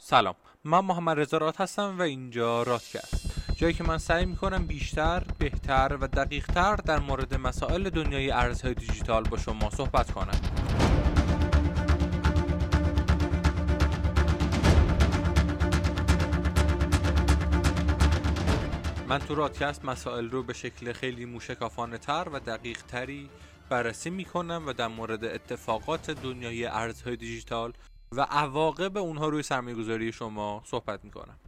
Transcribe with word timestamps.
سلام. 0.00 0.34
من 0.64 0.80
محمد 0.80 1.18
رضا 1.20 1.38
رات 1.38 1.60
هستم 1.60 1.98
و 1.98 2.02
اینجا 2.02 2.62
راتکست 2.62 3.54
جایی 3.56 3.74
که 3.74 3.84
من 3.84 3.98
سعی 3.98 4.26
می‌کنم 4.26 4.66
بیشتر، 4.66 5.24
بهتر 5.38 5.96
و 6.00 6.06
دقیقتر 6.08 6.76
در 6.76 6.98
مورد 6.98 7.34
مسائل 7.34 7.90
دنیای 7.90 8.30
ارزهای 8.30 8.74
دیجیتال 8.74 9.22
با 9.22 9.36
شما 9.36 9.70
صحبت 9.70 10.10
کنم. 10.10 10.40
من 19.08 19.18
تو 19.18 19.34
رادکست 19.34 19.84
مسائل 19.84 20.30
رو 20.30 20.42
به 20.42 20.52
شکل 20.52 20.92
خیلی 20.92 21.24
موشکافانه 21.24 21.98
تر 21.98 22.28
و 22.32 22.40
دقیق 22.40 22.82
تری 22.82 23.30
بررسی 23.68 24.10
می‌کنم 24.10 24.62
و 24.66 24.72
در 24.72 24.88
مورد 24.88 25.24
اتفاقات 25.24 26.10
دنیای 26.10 26.66
ارزهای 26.66 27.16
دیجیتال 27.16 27.72
و 28.12 28.20
عواقب 28.20 28.98
اونها 28.98 29.28
روی 29.28 29.42
سرمایه 29.42 29.76
گذاری 29.76 30.12
شما 30.12 30.62
صحبت 30.66 31.04
می‌کنم. 31.04 31.38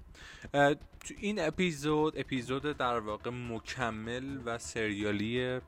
تو 1.01 1.15
این 1.19 1.41
اپیزود 1.41 2.19
اپیزود 2.19 2.63
در 2.63 2.99
واقع 2.99 3.31
مکمل 3.31 4.39
و 4.45 4.59
سریالی 4.59 5.61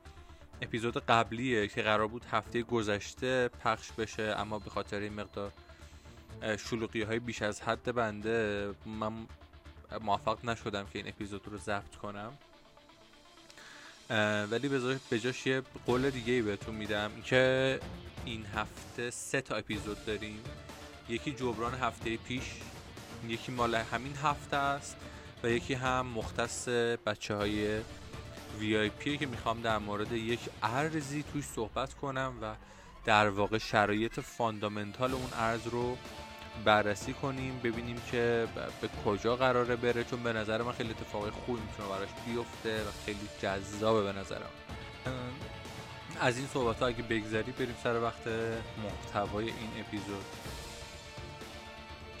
اپیزود 0.61 0.97
قبلیه 0.97 1.67
که 1.67 1.81
قرار 1.81 2.07
بود 2.07 2.25
هفته 2.31 2.61
گذشته 2.63 3.47
پخش 3.47 3.91
بشه 3.91 4.35
اما 4.37 4.59
به 4.59 4.69
خاطر 4.69 4.99
این 4.99 5.13
مقدار 5.13 5.51
شلوقی 6.57 7.01
های 7.01 7.19
بیش 7.19 7.41
از 7.41 7.61
حد 7.61 7.95
بنده 7.95 8.69
من 8.85 9.13
موفق 10.01 10.45
نشدم 10.45 10.85
که 10.85 10.99
این 10.99 11.07
اپیزود 11.07 11.47
رو 11.47 11.57
ضبط 11.57 11.95
کنم. 11.95 12.33
ولی 14.51 14.69
به 15.09 15.19
جاش 15.19 15.45
یه 15.45 15.61
قول 15.85 16.09
دیگه 16.09 16.33
ای 16.33 16.41
بهتون 16.41 16.75
میدم 16.75 17.11
که 17.23 17.79
این 18.25 18.45
هفته 18.45 19.09
سه 19.09 19.41
تا 19.41 19.55
اپیزود 19.55 20.05
داریم. 20.05 20.43
یکی 21.09 21.31
جبران 21.31 21.73
هفته 21.73 22.17
پیش 22.17 22.43
یکی 23.27 23.51
مال 23.51 23.75
همین 23.75 24.15
هفته 24.23 24.57
است 24.57 24.97
و 25.43 25.49
یکی 25.49 25.73
هم 25.73 26.05
مختص 26.05 26.67
بچه 27.05 27.35
های 27.35 27.81
VIP 28.99 29.17
که 29.17 29.25
می‌خوام 29.25 29.61
در 29.61 29.77
مورد 29.77 30.11
یک 30.11 30.39
ارزی 30.63 31.23
توش 31.33 31.43
صحبت 31.43 31.93
کنم 31.93 32.33
و 32.41 32.55
در 33.05 33.29
واقع 33.29 33.57
شرایط 33.57 34.19
fundamental 34.19 35.13
اون 35.13 35.29
ارز 35.33 35.67
رو 35.67 35.97
بررسی 36.65 37.13
کنیم 37.13 37.59
ببینیم 37.63 38.01
که 38.11 38.47
به 38.81 38.89
کجا 39.05 39.35
قراره 39.35 39.75
بره. 39.75 40.03
چون 40.03 40.23
به 40.23 40.33
نظر 40.33 40.61
من 40.61 40.71
خیلی 40.71 40.89
اتفاقی 40.89 41.29
خوبی 41.31 41.61
می‌تونه 41.61 41.89
براش 41.89 42.09
بیفته 42.25 42.81
و 42.81 42.91
خیلی 43.05 43.29
جذابه 43.41 44.13
به 44.13 44.19
نظرم. 44.19 44.49
از 46.19 46.37
این 46.37 46.47
صحبت 46.47 46.79
ها 46.79 46.87
اگه 46.87 47.03
بگذری 47.03 47.51
بریم 47.51 47.75
سر 47.83 48.01
وقت 48.01 48.27
محتوای 48.83 49.45
این 49.45 49.69
اپیزود. 49.79 50.25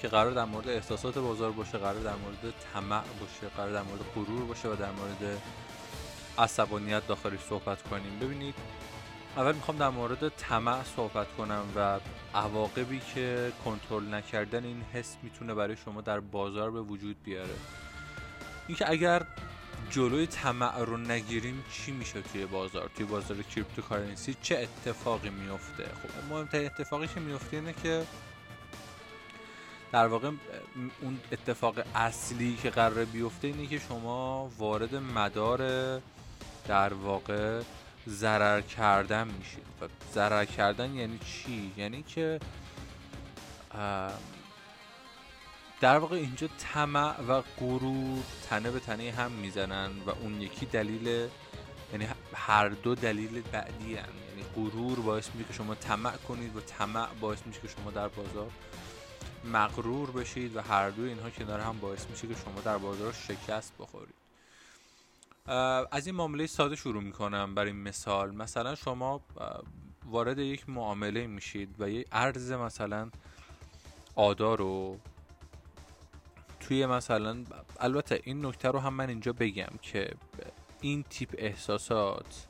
که 0.03 0.09
قرار 0.09 0.31
در 0.31 0.45
مورد 0.45 0.69
احساسات 0.69 1.17
بازار 1.17 1.51
باشه 1.51 1.77
قرار 1.77 2.03
در 2.03 2.15
مورد 2.15 2.53
طمع 2.73 3.01
باشه 3.19 3.47
قرار 3.57 3.73
در 3.73 3.81
مورد 3.81 4.01
غرور 4.15 4.45
باشه 4.45 4.69
و 4.69 4.75
در 4.75 4.91
مورد 4.91 5.41
عصبانیت 6.37 7.07
داخلش 7.07 7.39
صحبت 7.49 7.81
کنیم. 7.81 8.19
ببینید 8.19 8.55
اول 9.37 9.55
می‌خوام 9.55 9.77
در 9.77 9.89
مورد 9.89 10.29
طمع 10.29 10.83
صحبت 10.95 11.27
کنم 11.37 11.63
و 11.75 11.99
عواقبی 12.35 13.01
که 13.15 13.51
کنترل 13.65 14.13
نکردن 14.13 14.63
این 14.63 14.81
حس 14.93 15.17
می‌تونه 15.23 15.53
برای 15.53 15.77
شما 15.77 16.01
در 16.01 16.19
بازار 16.19 16.71
به 16.71 16.81
وجود 16.81 17.23
بیاره. 17.23 17.55
اینکه 18.67 18.89
اگر 18.89 19.25
جلوی 19.89 20.27
طمع 20.27 20.79
رو 20.79 20.97
نگیریم 20.97 21.63
چی 21.71 21.91
میشه 21.91 22.21
توی 22.21 22.45
بازار؟ 22.45 22.89
توی 22.95 23.05
بازار 23.05 23.41
کریپتوکارنسی 23.41 24.35
چه 24.41 24.57
اتفاقی 24.57 25.29
میفته؟ 25.29 25.83
خب 25.83 26.33
مهمترین 26.33 26.65
اتفاقی 26.65 27.07
که 27.07 27.19
میفته 27.19 27.57
اینه 27.57 27.73
که 27.83 28.03
در 29.93 30.07
واقع 30.07 30.31
اون 31.01 31.19
اتفاق 31.31 31.75
اصلی 31.95 32.55
که 32.55 32.69
قرار 32.69 33.05
بیفته 33.05 33.47
اینه 33.47 33.67
که 33.67 33.79
شما 33.79 34.51
وارد 34.57 34.95
مدار 34.95 35.59
در 36.67 36.93
واقع 36.93 37.61
ضرر 38.09 38.61
کردن 38.61 39.27
میشید 39.27 39.65
و 39.81 39.85
ضرر 40.13 40.45
کردن 40.45 40.95
یعنی 40.95 41.19
چی 41.19 41.71
یعنی 41.77 42.03
که 42.03 42.39
در 45.81 45.97
واقع 45.97 46.15
اینجا 46.15 46.47
طمع 46.73 47.21
و 47.21 47.41
غرور 47.59 48.23
تنه 48.49 48.71
به 48.71 48.79
تنه 48.79 49.11
هم 49.11 49.31
می‌زنن 49.31 49.91
و 50.05 50.09
اون 50.09 50.41
یکی 50.41 50.65
دلیل 50.65 51.27
یعنی 51.91 52.07
هر 52.33 52.69
دو 52.69 52.95
دلیل 52.95 53.41
بعدی 53.41 53.95
هم. 53.95 54.09
یعنی 54.29 54.43
غرور 54.55 54.99
باعث 54.99 55.29
میشه 55.33 55.47
که 55.47 55.53
شما 55.53 55.75
طمع 55.75 56.11
کنید 56.11 56.55
و 56.55 56.59
طمع 56.59 57.07
باعث 57.21 57.39
میشه 57.45 57.61
که 57.61 57.67
شما 57.67 57.91
در 57.91 58.07
بازار 58.07 58.51
مغرور 59.43 60.11
بشید 60.11 60.55
و 60.55 60.61
هر 60.61 60.89
دو 60.89 61.03
اینها 61.03 61.29
کنار 61.29 61.59
هم 61.59 61.79
باعث 61.79 62.09
میشه 62.09 62.27
که 62.27 62.33
شما 62.33 62.61
در 62.61 62.77
بازار 62.77 63.13
شکست 63.13 63.73
بخورید. 63.79 64.15
از 65.91 66.07
این 66.07 66.15
معامله 66.15 66.47
ساده 66.47 66.75
شروع 66.75 67.03
می‌کنم 67.03 67.55
برای 67.55 67.71
مثال. 67.71 68.35
مثلا 68.35 68.75
شما 68.75 69.21
وارد 70.05 70.39
یک 70.39 70.69
معامله 70.69 71.27
میشید 71.27 71.75
و 71.79 71.89
یک 71.89 72.07
ارز 72.11 72.51
مثلا 72.51 73.09
آدا 74.15 74.55
رو 74.55 74.99
توی 76.59 76.85
مثلا 76.85 77.43
البته 77.79 78.21
این 78.23 78.45
نکته 78.45 78.67
رو 78.67 78.79
هم 78.79 78.93
من 78.93 79.09
اینجا 79.09 79.33
بگم 79.33 79.69
که 79.81 80.15
این 80.81 81.03
تیپ 81.03 81.35
احساسات 81.37 82.45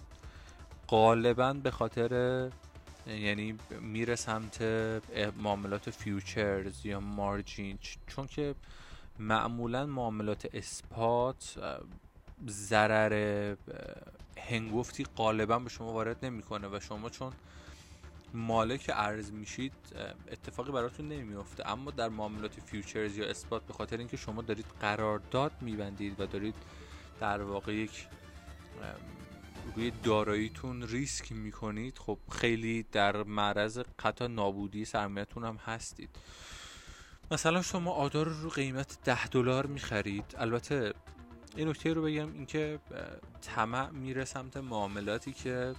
غالبا 0.88 1.54
به 1.54 1.72
خاطر 1.72 2.50
یعنی 3.08 3.58
میره 3.82 4.16
سمت 4.16 4.62
معاملات 5.38 5.90
فیوچرز 5.90 6.86
یا 6.86 7.00
مارجین 7.00 7.80
چون 8.08 8.28
که 8.28 8.56
معمولا 9.20 9.86
معاملات 9.86 10.56
اثبات 10.56 11.60
ضرر 12.48 13.56
هنگفتی 14.38 15.04
غالبا 15.18 15.60
به 15.60 15.70
شما 15.70 15.94
وارد 15.94 16.26
نمی‌کنه 16.26 16.68
و 16.68 16.80
شما 16.80 17.10
چون 17.10 17.34
مالک 18.34 18.92
ارز 18.94 19.32
میشید 19.32 19.74
اتفاقی 20.32 20.72
براتون 20.72 21.08
نمیفته 21.08 21.70
اما 21.70 21.92
در 21.92 22.10
معاملات 22.10 22.60
فیوچرز 22.60 23.18
یا 23.18 23.30
اثبات 23.30 23.66
به 23.66 23.74
خاطر 23.74 23.98
اینکه 23.98 24.18
شما 24.18 24.42
دارید 24.42 24.66
قرارداد 24.82 25.52
میبندید 25.62 26.20
و 26.20 26.26
دارید 26.26 26.56
در 27.20 27.42
واقع 27.42 27.76
یک 27.76 28.08
روی 29.76 29.92
داراییتون 30.04 30.84
ریسک 30.84 31.32
می‌کنید؟ 31.32 31.98
خب 31.98 32.18
خیلی 32.32 32.84
در 32.92 33.24
معرض 33.24 33.80
قطع 34.00 34.28
نابودی 34.28 34.86
سرمایهتون 34.86 35.44
هم 35.44 35.56
هستید. 35.56 36.10
مثلا 37.32 37.62
شما 37.62 37.92
آدار 37.92 38.28
رو 38.28 38.50
قیمت 38.50 38.98
ده 39.04 39.28
دلار 39.28 39.66
می‌خرید. 39.66 40.26
البته 40.38 40.94
این 41.56 41.70
نکته 41.70 41.94
رو 41.94 42.02
بگم 42.02 42.34
اینکه 42.34 42.80
طمع 43.42 43.90
میره 43.90 44.26
سمت 44.26 44.58
معاملاتی 44.58 45.34
که 45.34 45.76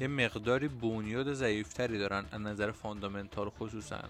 یه 0.00 0.08
مقداری 0.08 0.68
بنیاد 0.68 1.34
ضعیفتری 1.34 1.98
دارن 1.98 2.24
از 2.32 2.40
نظر 2.40 2.70
فاندامنتال 2.70 3.50
خصوصا. 3.50 4.00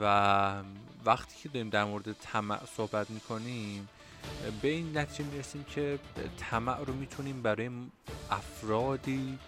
و 0.00 0.62
وقتی 1.04 1.36
که 1.42 1.48
داریم 1.48 1.70
در 1.70 1.84
مورد 1.84 2.12
طمع 2.12 2.64
صحبت 2.76 3.10
می‌کنیم 3.10 3.88
به 4.62 4.68
این 4.68 4.98
نتیجه 4.98 5.30
می‌رسیم 5.30 5.64
که 5.64 5.98
طمع 6.36 6.78
رو 6.84 6.94
می‌تونیم 6.94 7.42
برای 7.42 7.70
افرادی 8.30 9.38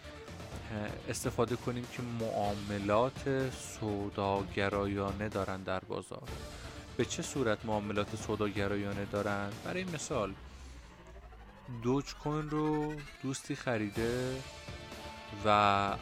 استفاده 1.09 1.57
کنیم 1.57 1.87
که 1.93 2.03
معاملات 2.21 3.51
سوداگرایانه 3.51 5.29
دارن 5.29 5.63
در 5.63 5.81
بازار. 5.81 6.29
به 6.97 7.05
چه 7.05 7.23
صورت 7.23 7.65
معاملات 7.65 8.17
سوداگرایانه 8.17 9.05
دارن؟ 9.05 9.51
برای 9.65 9.85
مثال 9.85 10.35
دوج 11.83 12.15
کوین 12.15 12.51
رو 12.51 12.93
دوستی 13.23 13.55
خریده 13.57 14.43
و 15.45 15.49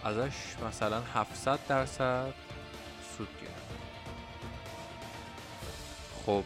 ازش 0.04 0.34
مثلا 0.68 1.00
700 1.00 1.58
درصد 1.68 2.34
سود 3.16 3.28
گرفت. 3.42 3.66
خب 6.26 6.44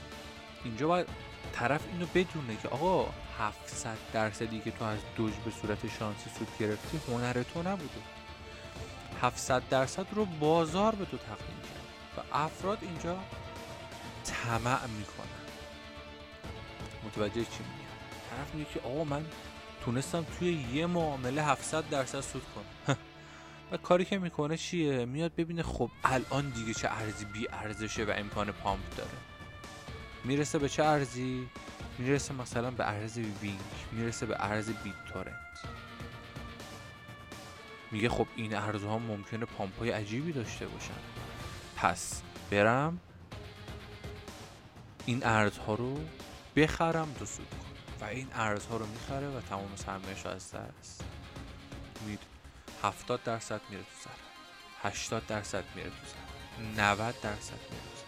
اینجا 0.64 0.88
باید 0.88 1.06
طرف 1.52 1.80
اینو 1.92 2.06
بدونه 2.06 2.56
که 2.62 2.68
آقا 2.68 3.10
700 3.38 3.98
درصدی 4.12 4.60
که 4.60 4.70
تو 4.70 4.84
از 4.84 4.98
دوج 5.16 5.32
به 5.44 5.50
صورت 5.50 5.88
شانسی 5.98 6.30
سود 6.38 6.48
گرفتی 6.60 7.00
هنر 7.08 7.42
تو 7.42 7.62
نبوده. 7.62 8.00
700 9.22 9.62
درصد 9.70 10.06
رو 10.12 10.24
بازار 10.24 10.94
به 10.94 11.04
تو 11.04 11.16
تقدیم 11.16 11.60
کرد 11.62 11.80
و 12.16 12.36
افراد 12.36 12.78
اینجا 12.82 13.18
طمع 14.24 14.86
می‌کنن. 14.86 15.40
متوجه 17.04 17.34
چی 17.34 17.40
میگم؟ 17.40 17.90
طرف 18.30 18.54
میگه 18.54 18.70
که 18.74 18.80
آقا 18.80 19.04
من 19.04 19.24
تونستم 19.84 20.26
توی 20.38 20.66
یه 20.72 20.86
معامله 20.86 21.42
700 21.42 21.88
درصد 21.88 22.20
سود 22.20 22.42
کنم. 22.54 22.96
و 23.72 23.76
کاری 23.76 24.04
که 24.04 24.18
می‌کنه 24.18 24.56
چیه؟ 24.56 25.04
میاد 25.04 25.34
ببینه 25.34 25.62
خب 25.62 25.90
الان 26.04 26.48
دیگه 26.48 26.74
چه 26.74 26.88
ارزی 26.90 27.24
بی 27.24 27.48
ارزشه 27.52 28.04
و 28.04 28.12
امکان 28.16 28.52
پامپ 28.52 28.96
داره. 28.96 29.29
می‌رسه 30.24 30.58
به 30.58 30.68
چه 30.68 30.84
ارزی؟ 30.84 31.48
می‌رسه 31.98 32.34
مثلا 32.34 32.70
به 32.70 32.88
ارز 32.88 33.18
وینک 33.18 33.60
می‌رسه 33.92 34.26
به 34.26 34.36
ارز 34.38 34.70
بیت 34.70 35.04
تورنت 35.12 35.34
میگه 37.90 38.08
خب 38.08 38.26
این 38.36 38.54
ارزها 38.54 38.98
ممکنه 38.98 39.44
پامپای 39.44 39.90
عجیبی 39.90 40.32
داشته 40.32 40.66
باشن. 40.66 41.00
پس 41.76 42.22
برم 42.50 43.00
این 45.06 45.24
ارزها 45.24 45.74
رو 45.74 46.00
بخرم 46.56 47.12
دو 47.18 47.26
سود 47.26 47.46
کنم 47.50 47.60
و 48.00 48.04
این 48.04 48.28
ارزها 48.34 48.76
رو 48.76 48.86
می‌خره 48.86 49.28
و 49.28 49.40
تمام 49.40 49.76
سرمایهش 49.76 50.24
رو 50.24 50.30
از 50.30 50.54
دست 50.54 51.04
میده 52.06 52.22
70 52.82 53.22
درصد 53.22 53.60
میره 53.70 53.82
تو 53.82 53.88
سر. 54.04 54.10
80 54.88 55.26
درصد 55.26 55.64
میره 55.74 55.90
تو 55.90 55.96
سر. 56.06 56.82
90 56.82 57.20
درصد 57.20 57.52
میره 57.70 57.82
تو 57.82 57.99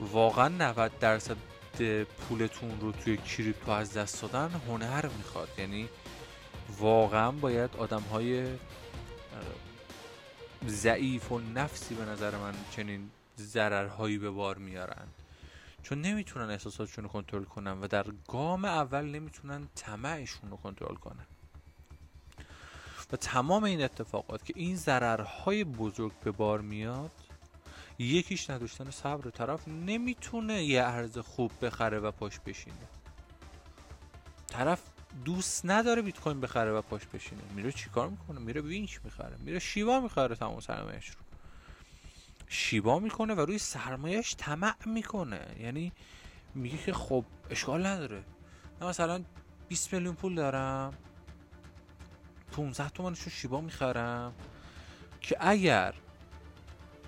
واقعا 0.00 0.48
90 0.48 0.98
درصد 0.98 1.36
پولتون 2.04 2.80
رو 2.80 2.92
توی 2.92 3.16
کریپتو 3.16 3.70
از 3.70 3.92
دست 3.92 4.22
دادن 4.22 4.50
هنر 4.68 5.06
می‌خواد. 5.06 5.48
یعنی 5.58 5.88
واقعا 6.78 7.30
باید 7.30 7.76
آدم 7.76 8.02
های 8.02 8.46
ضعیف 10.66 11.32
و 11.32 11.38
نفسی 11.38 11.94
به 11.94 12.04
نظر 12.04 12.36
من 12.36 12.54
چنین 12.70 13.10
ضررهایی 13.38 14.18
به 14.18 14.30
بار 14.30 14.58
میارن. 14.58 15.06
چون 15.82 16.00
نمی‌تونن 16.00 16.50
احساساتشون 16.50 17.04
رو 17.04 17.10
کنترل 17.10 17.44
کنن 17.44 17.80
و 17.80 17.86
در 17.86 18.06
گام 18.28 18.64
اول 18.64 19.04
نمی‌تونن 19.04 19.68
طمعشون 19.74 20.50
رو 20.50 20.56
کنترل 20.56 20.94
کنن. 20.94 21.26
و 23.12 23.16
تمام 23.16 23.64
این 23.64 23.82
اتفاقات 23.82 24.44
که 24.44 24.52
این 24.56 24.76
ضررهای 24.76 25.64
بزرگ 25.64 26.12
به 26.24 26.30
بار 26.30 26.60
میاد 26.60 27.10
یکیش 27.98 28.50
نداشتن 28.50 28.90
صبر 28.90 29.30
طرف 29.30 29.68
نمی‌تونه 29.68 30.64
یه 30.64 30.82
ارز 30.82 31.18
خوب 31.18 31.52
بخره 31.62 31.98
و 31.98 32.10
پاش 32.10 32.40
بشینه. 32.40 32.88
طرف 34.46 34.82
دوست 35.24 35.66
نداره 35.66 36.02
بیت 36.02 36.20
کوین 36.20 36.40
بخره 36.40 36.70
و 36.72 36.82
پاش 36.82 37.06
بشینه. 37.06 37.42
میره 37.54 37.72
چیکار 37.72 38.08
می‌کنه؟ 38.08 38.38
میره 38.38 38.60
وینچ 38.60 38.98
می‌خره. 39.04 39.36
میره 39.36 39.58
شیوا 39.58 40.00
می‌خره 40.00 40.34
تمام 40.34 40.60
سرمایهش 40.60 41.08
رو. 41.08 41.16
شیوا 42.48 42.98
می‌کنه 42.98 43.34
و 43.34 43.40
روی 43.40 43.58
سرمایهش 43.58 44.34
طمع 44.38 44.74
می‌کنه. 44.86 45.56
یعنی 45.60 45.92
میگه 46.54 46.78
که 46.78 46.92
خب 46.92 47.24
اشکال 47.50 47.86
نداره. 47.86 48.24
من 48.80 48.88
مثلا 48.88 49.24
20 49.68 49.92
میلیون 49.92 50.14
پول 50.14 50.34
دارم. 50.34 50.94
15 52.52 52.88
تومنش 52.88 53.20
رو 53.20 53.30
شیبا 53.30 53.60
می‌خرم. 53.60 54.34
که 55.20 55.36
اگر 55.40 55.94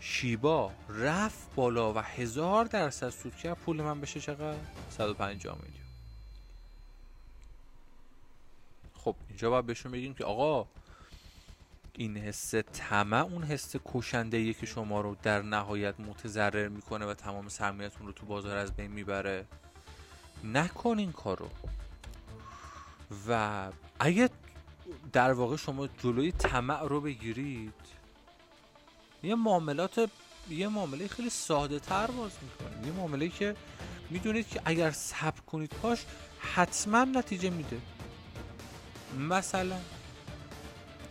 شیبا 0.00 0.72
رفت 0.88 1.54
بالا 1.54 1.92
و 1.92 1.98
هزار 1.98 2.64
درصد 2.64 3.08
سود 3.08 3.36
کرد 3.36 3.56
پول 3.56 3.82
من 3.82 4.00
بشه 4.00 4.20
چقدر؟ 4.20 4.56
150 4.90 5.56
میلیون. 5.56 5.84
خب 8.94 9.16
اینجا 9.28 9.50
باید 9.50 9.66
بهشون 9.66 9.92
بگیم 9.92 10.14
که 10.14 10.24
آقا 10.24 10.66
این 11.92 12.16
حس 12.16 12.54
طمع 12.54 13.22
اون 13.22 13.42
حس 13.42 13.76
کشنده 13.84 14.54
که 14.54 14.66
شما 14.66 15.00
رو 15.00 15.16
در 15.22 15.42
نهایت 15.42 16.00
متضرر 16.00 16.68
می‌کنه 16.68 17.06
و 17.06 17.14
تمام 17.14 17.48
سرمایتون 17.48 18.06
رو 18.06 18.12
تو 18.12 18.26
بازار 18.26 18.56
از 18.56 18.72
بین 18.72 18.90
می‌بره. 18.90 19.46
نکن 20.44 20.98
این 20.98 21.12
کارو. 21.12 21.50
و 23.28 23.72
اگه 24.00 24.30
در 25.12 25.32
واقع 25.32 25.56
شما 25.56 25.86
جلوی 25.86 26.32
طمع 26.32 26.82
رو 26.82 27.00
بگیرید 27.00 27.97
یه 29.22 29.34
معاملات 29.34 30.10
یه 30.50 30.68
معامله 30.68 31.08
خیلی 31.08 31.30
ساده 31.30 31.78
تر 31.78 32.06
باز 32.06 32.32
می‌کنید 32.42 32.86
یه 32.86 32.92
معامله 32.92 33.28
که 33.28 33.56
می‌دونید 34.10 34.48
که 34.48 34.60
اگر 34.64 34.90
صبر 34.90 35.40
کنید 35.40 35.70
پاش 35.82 36.04
حتما 36.40 37.04
نتیجه 37.04 37.50
میده. 37.50 37.80
مثلا 39.18 39.76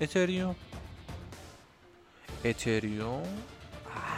اتریوم. 0.02 0.56
اتریوم 2.46 3.28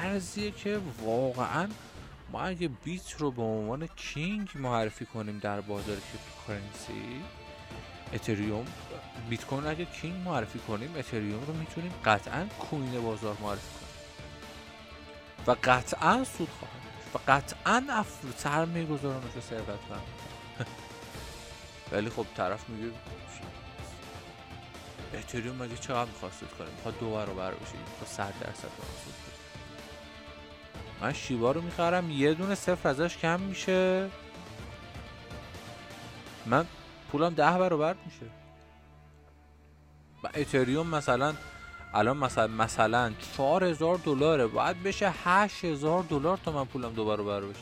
ارزیه 0.01 0.51
که 0.51 0.79
واقعا 1.01 1.69
ما 2.31 2.41
اگه 2.41 2.67
بیت 2.67 3.11
رو 3.17 3.31
به 3.31 3.41
عنوان 3.41 3.87
king 3.87 4.49
معرفی 4.55 5.05
کنیم 5.05 5.39
در 5.39 5.61
بازار 5.61 5.97
cryptocurrency 5.97 7.21
اتریوم 8.13 8.65
بیت 9.29 9.45
کوین 9.45 9.67
اگه 9.67 9.85
king 9.85 10.27
معرفی 10.27 10.59
کنیم 10.59 10.95
اتریوم 10.97 11.43
رو 11.47 11.53
می‌تونیم 11.53 11.93
قطعا 12.05 12.47
queen 12.59 13.01
بازار 13.01 13.37
معرفی 13.41 13.67
کنیم. 13.79 13.89
و 15.47 15.55
قطعا 15.63 16.23
سود 16.23 16.49
خواهد 16.49 16.79
و 17.13 17.31
قطعا 17.31 17.83
افر 17.89 18.27
سرمایه 18.37 18.85
گذاران 18.85 19.23
رو 19.35 19.41
ثروتمند. 19.41 20.03
ولی 21.91 22.09
خب 22.09 22.25
طرف 22.37 22.69
میگه 22.69 22.91
اتریوم 25.13 25.55
مگه 25.55 25.77
چقدر 25.77 26.09
می‌خواد 26.09 26.31
سود 26.39 26.49
کنه؟ 26.57 26.67
می‌خواد 26.75 26.99
دو 26.99 27.11
برابر 27.11 27.51
بشه. 27.51 27.77
می‌خواد 27.77 28.07
صد 28.07 28.33
درصد 28.39 28.61
سود 29.03 29.13
من 31.01 31.13
شیبا 31.13 31.51
رو 31.51 31.61
می‌خرم 31.61 32.11
یه 32.11 32.33
دونه 32.33 32.55
صفر 32.55 32.89
ازش 32.89 33.17
کم 33.17 33.39
میشه. 33.39 34.09
من 36.45 36.65
پولم 37.11 37.33
ده 37.33 37.57
برابر 37.57 37.95
میشه. 38.05 38.25
و 38.25 38.48
اتریوم 40.27 40.87
مثلا 40.87 41.33
الان 41.93 42.17
مثلا 42.17 42.47
مثلا 42.47 43.13
4000 43.37 43.97
دلاره. 43.97 44.47
باید 44.47 44.83
بشه 44.83 45.13
8000 45.23 46.03
دلار 46.03 46.37
تا 46.37 46.51
من 46.51 46.65
پولم 46.65 46.93
دو 46.93 47.05
برابر 47.05 47.41
بشه. 47.41 47.59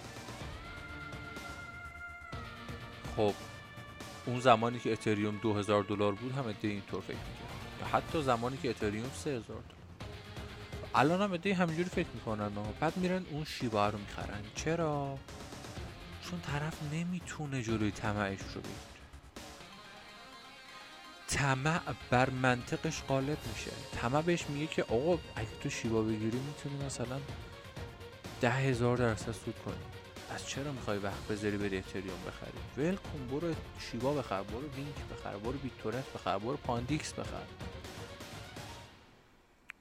خب 3.18 3.34
اون 4.26 4.40
زمانی 4.40 4.80
که 4.80 4.92
اتریوم 4.92 5.38
2000 5.38 5.84
دلار 5.84 6.14
بود 6.14 6.32
هم 6.32 6.48
ایده 6.48 6.68
اینطور 6.68 7.02
فکر 7.02 7.18
می‌کرد 7.18 7.90
حتی 7.94 8.24
زمانی 8.24 8.58
که 8.58 8.70
اتریوم 8.70 9.10
3000 9.14 9.42
دلار. 9.48 9.64
الان 10.96 11.22
هم 11.22 11.32
ایده 11.32 11.54
همینجوری 11.54 11.90
فکر 11.90 12.08
می‌کنن 12.14 12.50
بعد 12.80 12.98
میرن 12.98 13.26
اون 13.32 13.44
شیبا 13.44 13.90
رو 13.90 14.00
می‌خرن. 14.00 14.42
چرا؟ 14.56 15.18
چون 16.30 16.40
طرف 16.40 16.74
نمی‌تونه 16.94 17.64
جلوی 17.64 17.92
طمعش 17.92 18.40
رو 18.56 18.62
بگیره. 18.62 18.97
طمع 21.28 21.82
بر 22.10 22.30
منطقش 22.30 23.04
غالب 23.08 23.38
میشه. 23.54 23.72
طمع 23.92 24.22
بهش 24.22 24.46
میگه 24.50 24.68
که 24.68 24.84
آقا 24.84 25.20
اگه 25.36 25.48
تو 25.62 25.70
شیبا 25.70 26.02
بگیری 26.02 26.40
می‌تونی 26.40 26.86
مثلا 26.86 27.20
ده 28.42 28.52
هزار 28.52 28.98
درصد 28.98 29.32
سود 29.32 29.60
کنی. 29.66 29.76
از 30.36 30.48
چرا 30.48 30.72
می‌خوای 30.72 30.98
وقت 30.98 31.28
بذاری 31.28 31.58
بری 31.58 31.78
اتریوم 31.78 32.18
بخری؟ 32.28 32.88
ول 32.88 32.96
کن 32.96 33.28
برو 33.28 33.54
شیبا 33.80 34.14
بخر 34.14 34.44
برو 34.44 34.70
وینک 34.76 34.96
بخر 35.12 35.38
برو 35.38 35.58
بیت 35.58 35.79
تورنت 35.79 36.14
بخر 36.14 36.40
برو 36.40 36.58
پاندیکس 36.58 37.14
بخر. 37.14 37.44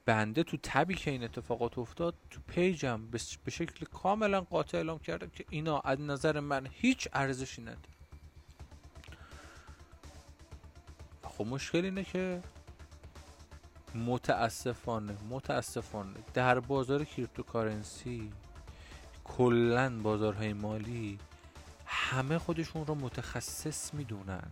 بنده 0.07 0.43
تو 0.43 0.57
تبی 0.63 0.95
که 0.95 1.11
این 1.11 1.25
اتفاقات 1.25 1.79
افتاد 1.79 2.15
تو 2.31 2.41
page 2.49 2.95
م 2.95 3.07
به 3.45 3.51
شکل 3.51 3.87
کاملا 3.87 4.41
قاطع 4.41 4.77
اعلام 4.79 4.99
کردم 4.99 5.29
که 5.29 5.45
اینا 5.51 5.81
از 5.81 6.01
نظر 6.01 6.41
من 6.41 6.69
هیچ 6.73 7.09
ارزشی 7.13 7.63
نداره. 7.63 7.96
خب 11.39 11.47
مشکل 11.47 11.85
اینه 11.85 12.05
که 12.05 12.43
متاسفانه 13.95 15.17
متاسفانه 15.31 16.15
در 16.35 16.61
بازار 16.61 17.05
کریپتوکارنسی 17.05 18.33
کلا 19.25 19.99
بازارهای 20.03 20.53
مالی 20.53 21.19
همه 21.87 22.39
خودشون 22.39 22.87
رو 22.87 22.95
متخصص 22.95 23.95
می‌دونن 23.95 24.49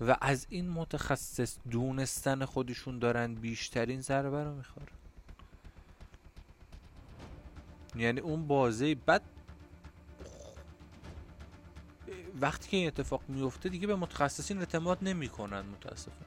و 0.00 0.16
از 0.20 0.46
این 0.50 0.70
متخصص 0.70 1.56
دونستن 1.70 2.44
خودشون 2.44 2.98
دارن 2.98 3.34
بیشترین 3.34 4.00
ضربه 4.00 4.44
رو 4.44 4.54
می‌خورن. 4.54 4.86
یعنی 7.94 8.20
اون 8.20 8.46
بازه 8.46 8.94
بعد 8.94 9.22
وقتی 12.40 12.68
که 12.68 12.76
این 12.76 12.86
اتفاق 12.86 13.22
میفته 13.28 13.68
دیگه 13.68 13.86
به 13.86 13.96
متخصصین 13.96 14.58
اعتماد 14.58 14.98
نمی‌کنن 15.02 15.60
متاسفانه. 15.60 16.26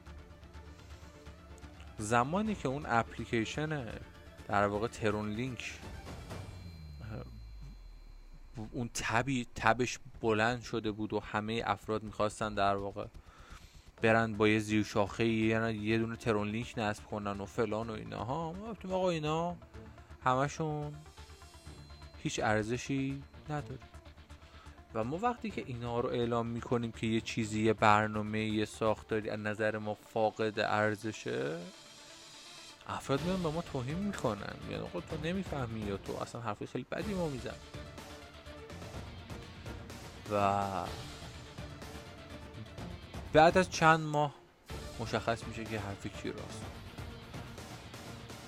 زمانی 1.98 2.54
که 2.54 2.68
اون 2.68 2.86
اپلیکیشن 2.86 3.88
در 4.48 4.66
واقع 4.66 4.88
ترون 4.88 5.30
لینک 5.30 5.78
اون 8.72 8.90
تبی 8.94 9.46
تبش 9.54 9.98
بلند 10.20 10.62
شده 10.62 10.90
بود 10.90 11.12
و 11.12 11.20
همه 11.20 11.62
افراد 11.66 12.02
می‌خواستن 12.02 12.54
در 12.54 12.76
واقع 12.76 13.06
برن 14.02 14.34
با 14.36 14.48
یه 14.48 14.58
زیر 14.58 14.84
شاخه 14.84 15.26
یه, 15.26 15.74
یه 15.74 15.98
دونه 15.98 16.16
ترون 16.16 16.48
لینک 16.48 16.74
نصب 16.76 17.04
کنن 17.04 17.40
و 17.40 17.46
فلان 17.46 17.90
و 17.90 17.92
اینا 17.92 18.24
ها. 18.24 18.52
ما 18.52 18.94
آقا 18.94 19.10
اینا 19.10 19.56
همشون 20.24 20.94
هیچ 22.22 22.40
ارزشی 22.42 23.22
نداره. 23.50 23.89
و 24.94 25.04
ما 25.04 25.18
وقتی 25.18 25.50
که 25.50 25.64
اینا 25.66 26.00
رو 26.00 26.08
اعلام 26.08 26.46
می‌کنیم 26.46 26.92
که 26.92 27.06
یه 27.06 27.20
چیزی 27.20 27.62
یه 27.62 27.72
برنامه 27.72 28.40
یه 28.40 28.64
ساختاری 28.64 29.30
از 29.30 29.38
نظر 29.38 29.78
ما 29.78 29.94
فاقد 29.94 30.60
ارزشه 30.60 31.58
افراد 32.88 33.20
میان 33.20 33.42
به 33.42 33.50
ما 33.50 33.62
توهین 33.62 33.96
می‌کنن. 33.96 34.54
میان 34.68 34.80
آقا 34.80 35.00
تو 35.00 35.16
نمی‌فهمی 35.24 35.80
یا 35.80 35.96
تو 35.96 36.16
اصلا 36.16 36.40
حرفی 36.40 36.66
خیلی 36.66 36.86
بدی 36.90 37.14
ما 37.14 37.28
میزن 37.28 37.54
و 40.32 40.62
بعد 43.32 43.58
از 43.58 43.70
چند 43.70 44.00
ماه 44.00 44.34
مشخص 45.00 45.44
میشه 45.44 45.64
که 45.64 45.78
حرف 45.78 46.06
کی 46.06 46.28
راست. 46.28 46.64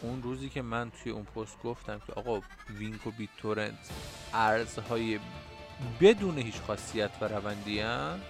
اون 0.03 0.23
روزی 0.23 0.49
که 0.49 0.63
من 0.63 0.91
توی 0.91 1.13
اون 1.13 1.25
پست 1.25 1.63
گفتم 1.63 2.01
که 2.07 2.13
آقا 2.13 2.41
وینک 2.71 3.07
و 3.07 3.11
بیت 3.11 3.31
تورنت 3.37 3.91
ارزهای 4.35 5.19
بدون 6.01 6.39
هیچ 6.39 6.55
خاصیت 6.67 7.11
و 7.21 7.25
روندی 7.25 7.81
هم 7.81 8.21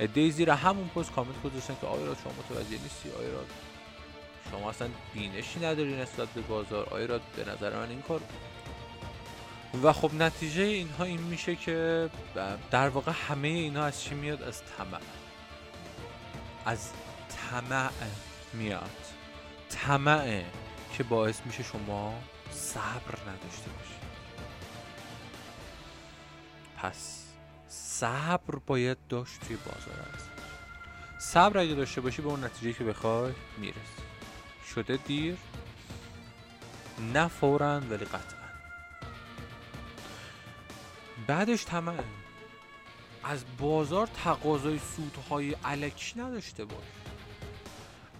ادهی 0.00 0.30
زیر 0.30 0.50
همون 0.50 0.88
پست 0.88 1.12
کامنت 1.12 1.42
گذاشتن 1.44 1.76
که 1.80 1.86
آیا 1.86 2.14
شما 2.14 2.32
متوجه 2.38 2.82
نیستی؟ 2.82 3.10
آیا 3.18 3.40
شما 4.50 4.70
اصلا 4.70 4.88
بینشی 5.14 5.60
نداری 5.60 5.96
نسبت 5.96 6.28
به 6.28 6.40
بازار؟ 6.40 6.88
آیا 6.90 7.06
به 7.06 7.44
نظر 7.52 7.76
من 7.76 7.90
این 7.90 8.02
کار 8.02 8.20
و 9.82 9.92
خب 9.92 10.14
نتیجه 10.14 10.62
اینها 10.62 11.04
این 11.04 11.20
میشه 11.20 11.56
که 11.56 12.10
در 12.70 12.88
واقع 12.88 13.12
همه 13.28 13.48
اینها 13.48 13.84
از 13.84 14.02
چی 14.02 14.14
میاد؟ 14.14 14.42
از 14.42 14.62
طمع. 14.62 15.00
از 16.66 16.90
طمع 17.50 17.90
میاد. 18.52 18.90
طمعه 19.70 20.44
که 20.96 21.02
باعث 21.02 21.40
میشه 21.46 21.62
شما 21.62 22.14
صبر 22.50 23.18
نداشته 23.22 23.70
باشید. 23.70 23.97
پس 26.82 27.24
صبر 27.68 28.58
باید 28.66 28.98
داشت 29.08 29.40
توی 29.40 29.56
بازار 29.56 30.06
هست 30.14 30.30
صبر 31.18 31.58
اگه 31.58 31.74
داشته 31.74 32.00
باشی 32.00 32.22
به 32.22 32.28
اون 32.28 32.44
نتیجه 32.44 32.72
که 32.72 32.84
بخوای 32.84 33.32
می‌رسی. 33.58 34.02
شده 34.74 34.96
دیر 34.96 35.36
نه 37.12 37.28
فورا 37.28 37.80
ولی 37.80 38.04
قطعا. 38.04 38.38
بعدش 41.26 41.64
طمع 41.64 41.94
از 43.24 43.44
بازار 43.58 44.06
تقاضای 44.06 44.78
سودهای 44.96 45.56
الکی 45.64 46.20
نداشته 46.20 46.64
باش. 46.64 46.84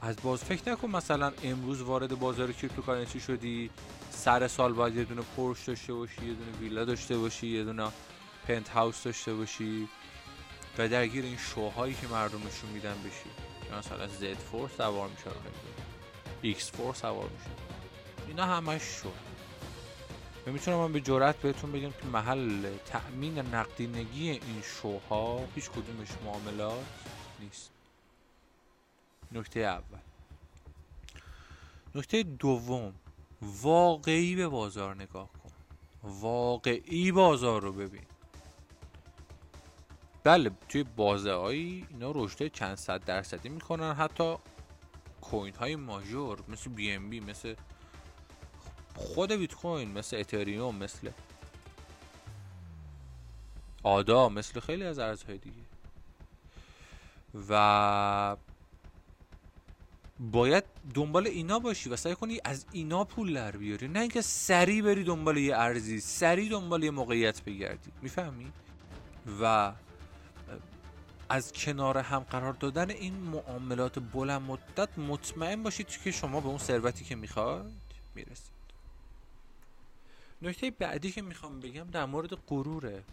از 0.02 0.16
باز 0.22 0.44
فکر 0.44 0.72
نکن 0.72 0.90
مثلا 0.90 1.32
امروز 1.42 1.82
وارد 1.82 2.18
بازار 2.18 2.52
cryptocurrency 2.52 3.20
شدی 3.20 3.70
سر 4.10 4.48
سال 4.48 4.72
باید 4.72 4.96
یه 4.96 5.04
دونه 5.04 5.22
پورشه 5.36 5.64
داشته 5.64 5.94
باشی 5.94 6.26
یه 6.26 6.34
دونه 6.34 6.58
ویلا 6.60 6.84
داشته 6.84 7.18
باشی 7.18 7.46
یه 7.46 7.64
دونه 7.64 7.88
پنت 8.48 8.68
هاوس 8.68 9.02
داشته 9.02 9.34
باشی 9.34 9.88
و 10.78 10.88
درگیر 10.88 11.24
این 11.24 11.36
شوهایی 11.36 11.94
که 11.94 12.06
مردم 12.06 12.38
نشون 12.46 12.70
میدن 12.70 12.94
بشی. 13.02 13.30
مثلا 13.78 14.08
Z4 14.08 14.70
سوار 14.78 15.08
میشه 15.08 15.24
رو 15.24 15.36
X4 16.42 16.94
سوار 16.94 17.28
میشه 17.28 17.50
اینا 18.28 18.44
همش 18.44 18.82
شو. 18.82 19.08
و 20.46 20.52
می‌تونم 20.52 20.76
من 20.76 20.92
به 20.92 21.00
جرات 21.00 21.36
بهتون 21.36 21.72
بگم 21.72 21.90
که 21.90 22.06
محل 22.12 22.76
تأمین 22.86 23.38
نقدینگی 23.38 24.30
این 24.30 24.62
شوها 24.62 25.48
هیچ 25.54 25.70
کدومش 25.70 26.08
معاملات 26.24 26.84
نیست. 27.40 27.70
نکته 29.32 29.60
اول. 29.60 29.98
نکته 31.94 32.22
دوم. 32.22 32.94
واقعی 33.42 34.36
به 34.36 34.48
بازار 34.48 34.94
نگاه 34.94 35.28
کن. 35.32 35.50
واقعی 36.02 37.12
بازار 37.12 37.62
رو 37.62 37.72
ببین. 37.72 38.02
بله 40.28 40.50
توی 40.68 40.82
بازه 40.82 41.32
هایی 41.32 41.86
اینا 41.90 42.12
رشد 42.14 42.46
چند 42.46 42.76
صد 42.76 43.04
درصدی 43.04 43.48
می‌کنن. 43.48 43.92
حتی 43.92 44.36
کوین 45.20 45.54
های 45.54 45.76
ماژور 45.76 46.38
مثل 46.48 46.70
بی 46.70 46.92
ام 46.92 47.10
بی 47.10 47.20
مثل 47.20 47.54
خود 48.94 49.32
بیت 49.32 49.54
کوین 49.54 49.92
مثل 49.92 50.16
اتریوم 50.16 50.74
مثل 50.74 51.10
آدا 53.82 54.28
مثل 54.28 54.60
خیلی 54.60 54.84
از 54.84 54.98
ارزهای 54.98 55.38
دیگه. 55.38 55.62
و 57.50 58.36
باید 60.20 60.64
دنبال 60.94 61.26
اینا 61.26 61.58
باشی 61.58 61.90
و 61.90 61.96
سعی 61.96 62.14
کنی 62.14 62.40
از 62.44 62.66
اینا 62.72 63.04
پول 63.04 63.34
در 63.34 63.56
بیاری. 63.56 63.88
نه 63.88 64.00
اینکه 64.00 64.20
سریع 64.20 64.82
بری 64.82 65.04
دنبال 65.04 65.36
یه 65.36 65.56
ارزی 65.56 66.00
سریع 66.00 66.50
دنبال 66.50 66.82
یه 66.82 66.90
موقعیت 66.90 67.44
بگردی. 67.44 67.90
می‌فهمی؟ 68.02 68.52
و 69.40 69.72
از 71.28 71.52
کنار 71.52 71.98
هم 71.98 72.18
قرار 72.18 72.52
دادن 72.52 72.90
این 72.90 73.14
معاملات 73.14 73.98
بلند 73.98 74.42
مدت 74.42 74.98
مطمئن 74.98 75.62
باشید 75.62 75.88
که 75.88 76.10
شما 76.10 76.40
به 76.40 76.48
اون 76.48 76.58
ثروتی 76.58 77.04
که 77.04 77.16
می‌خواید 77.16 77.80
می‌رسید. 78.14 78.58
نکته 80.42 80.70
بعدی 80.70 81.12
که 81.12 81.22
می‌خوام 81.22 81.60
بگم 81.60 81.84
در 81.84 82.04
مورد 82.04 82.34
غروره. 82.34 83.04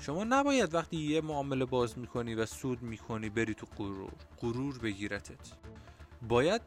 شما 0.00 0.24
نباید 0.24 0.74
وقتی 0.74 0.96
یه 0.96 1.20
معامله 1.20 1.64
باز 1.64 1.98
می‌کنی 1.98 2.34
و 2.34 2.46
سود 2.46 2.82
می‌کنی 2.82 3.28
بری 3.28 3.54
تو 3.54 3.66
غرور 3.76 4.12
غرور 4.40 4.78
بگیرتت. 4.78 5.52
باید 6.28 6.62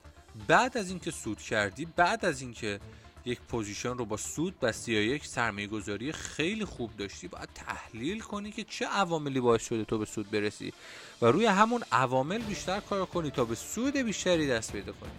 بعد 0.47 0.77
از 0.77 0.89
اینکه 0.89 1.11
سود 1.11 1.37
کردی 1.37 1.85
بعد 1.85 2.25
از 2.25 2.41
اینکه 2.41 2.79
یک 3.25 3.39
position 3.41 3.97
رو 3.97 4.05
با 4.05 4.17
سود 4.17 4.59
بستی 4.59 4.93
یا 4.93 5.01
یک 5.01 5.25
سرمایه 5.25 5.67
گذاری 5.67 6.11
خیلی 6.11 6.65
خوب 6.65 6.97
داشتی. 6.97 7.27
باید 7.27 7.49
تحلیل 7.55 8.19
کنی 8.19 8.51
که 8.51 8.63
چه 8.63 8.85
عواملی 8.85 9.39
باعث 9.39 9.65
شده 9.65 9.85
تو 9.85 9.97
به 9.97 10.05
سود 10.05 10.31
برسی 10.31 10.73
و 11.21 11.25
روی 11.25 11.45
همون 11.45 11.83
عوامل 11.91 12.37
بیشتر 12.37 12.79
کار 12.79 13.05
کنی 13.05 13.31
تا 13.31 13.45
به 13.45 13.55
سود 13.55 13.97
بیشتری 13.97 14.47
دست 14.47 14.71
پیدا 14.71 14.91
کنی. 14.91 15.11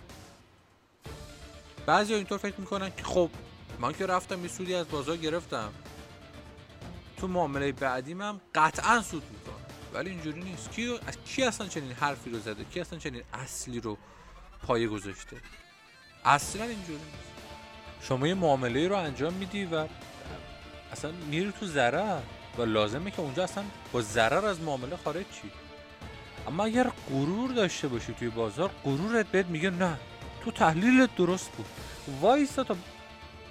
بعضی 1.87 2.15
اینطور 2.15 2.39
فکر 2.39 2.61
می‌کنن 2.61 2.91
که 2.97 3.03
خب 3.03 3.31
من 3.81 3.93
که 3.93 4.07
رفتم 4.07 4.43
یه 4.43 4.49
سودی 4.49 4.75
از 4.75 4.89
بازار 4.89 5.17
گرفتم. 5.17 5.73
تو 7.17 7.29
معامله 7.29 7.73
بعدی 7.73 8.13
هم 8.13 8.41
قطعا 8.55 9.03
سود 9.03 9.23
می‌کنم. 9.23 9.53
ولی 9.95 10.11
اینجوری 10.11 10.43
نیست. 10.43 10.73
کی 10.73 10.99
از 11.07 11.17
کی 11.27 11.43
اصلا 11.43 11.69
چنین 11.69 11.93
حرفی 11.93 12.31
رو 12.31 12.39
زده؟ 12.39 12.65
کی 12.65 12.81
اصلا 12.81 12.99
چنین 12.99 13.23
اصلی 13.33 13.81
رو 13.81 13.99
پایه 14.63 14.89
گذاشته؟ 14.89 15.37
اصلا 16.25 16.65
اینجوری 16.65 16.99
نیست. 16.99 17.32
شما 18.03 18.27
یه 18.27 18.35
معامله 18.35 18.89
رو 18.89 18.97
انجام 18.97 19.33
میدی 19.33 19.65
و 19.65 19.87
اصلا 20.93 21.11
میری 21.31 21.53
تو 21.61 21.67
ضرر 21.67 22.19
و 22.59 22.63
لازمه 22.63 23.11
که 23.11 23.21
اونجا 23.21 23.45
اصلا 23.45 23.65
با 23.93 24.03
ضرر 24.03 24.47
از 24.47 24.61
معامله 24.61 24.97
خارج 24.97 25.25
چی 25.43 25.51
اما 26.49 26.65
اگر 26.65 26.91
غرور 27.11 27.51
داشته 27.51 27.89
باشی 27.89 28.15
توی 28.19 28.29
بازار 28.29 28.71
غرورت 28.85 29.27
بهت 29.27 29.47
میگه 29.47 29.71
نه 29.71 29.97
تو 30.45 30.51
تحلیلت 30.51 31.17
درست 31.17 31.51
بود. 31.51 31.67
وایستا 32.21 32.65
تا 32.65 32.77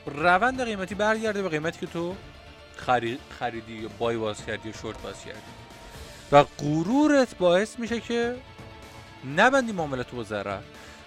روند 0.05 0.63
قیمتی 0.63 0.95
برگرده 0.95 1.41
به 1.41 1.49
قیمتی 1.49 1.79
که 1.79 1.85
تو 1.87 2.15
خریدی 3.39 3.73
یا 3.73 3.89
بای 3.99 4.17
باز 4.17 4.45
کردی 4.45 4.69
یا 4.69 4.75
شورت 4.75 5.01
باز 5.01 5.25
کردی. 5.25 5.39
و 6.31 6.43
غرورت 6.43 7.37
باعث 7.37 7.79
میشه 7.79 7.99
که 7.99 8.35
نبندی 9.35 9.71
معامله 9.71 10.03
تو 10.03 10.15
با 10.15 10.23
ضرر 10.23 10.59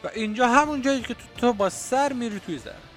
و 0.04 0.08
اینجا 0.14 0.48
همون 0.48 0.82
جایی 0.82 1.02
که 1.02 1.14
تو, 1.14 1.24
تو 1.36 1.52
با 1.52 1.70
سر 1.70 2.12
میری 2.12 2.40
توی 2.40 2.58
ضرر 2.58 2.93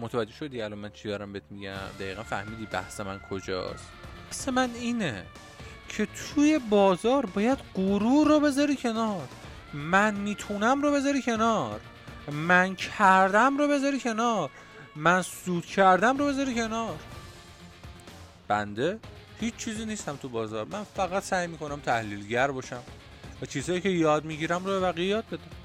متوجه 0.00 0.32
شدی 0.32 0.62
الان 0.62 0.78
من 0.78 0.90
چی 0.90 1.08
دارم 1.08 1.32
بهت 1.32 1.42
میگم؟ 1.50 1.74
دقیقا 2.00 2.22
فهمیدی 2.22 2.66
بحث 2.66 3.00
من 3.00 3.18
کجاست. 3.30 3.84
بحث 4.26 4.48
من 4.48 4.70
اینه 4.74 5.24
که 5.88 6.06
توی 6.06 6.58
بازار 6.58 7.26
باید 7.26 7.58
غرور 7.74 8.28
رو 8.28 8.40
بذاری 8.40 8.76
کنار. 8.76 9.28
من 9.74 10.14
می‌تونم 10.14 10.82
رو 10.82 10.92
بذاری 10.92 11.22
کنار. 11.22 11.80
من 12.32 12.74
کردم 12.74 13.58
رو 13.58 13.68
بذاری 13.68 14.00
کنار. 14.00 14.50
من 14.96 15.22
سود 15.22 15.66
کردم 15.66 16.18
رو 16.18 16.26
بذاری 16.26 16.54
کنار. 16.54 16.98
بنده 18.48 18.98
هیچ 19.40 19.56
چیزی 19.56 19.84
نیستم 19.84 20.16
تو 20.16 20.28
بازار. 20.28 20.66
من 20.70 20.84
فقط 20.84 21.22
سعی 21.22 21.46
می‌کنم 21.46 21.80
تحلیلگر 21.80 22.50
باشم 22.50 22.82
و 23.42 23.46
چیزهایی 23.46 23.80
که 23.80 23.88
یاد 23.88 24.24
می‌گیرم 24.24 24.64
رو 24.64 24.70
به 24.70 24.80
بقیه 24.80 25.06
یاد 25.06 25.24
بدم. 25.26 25.59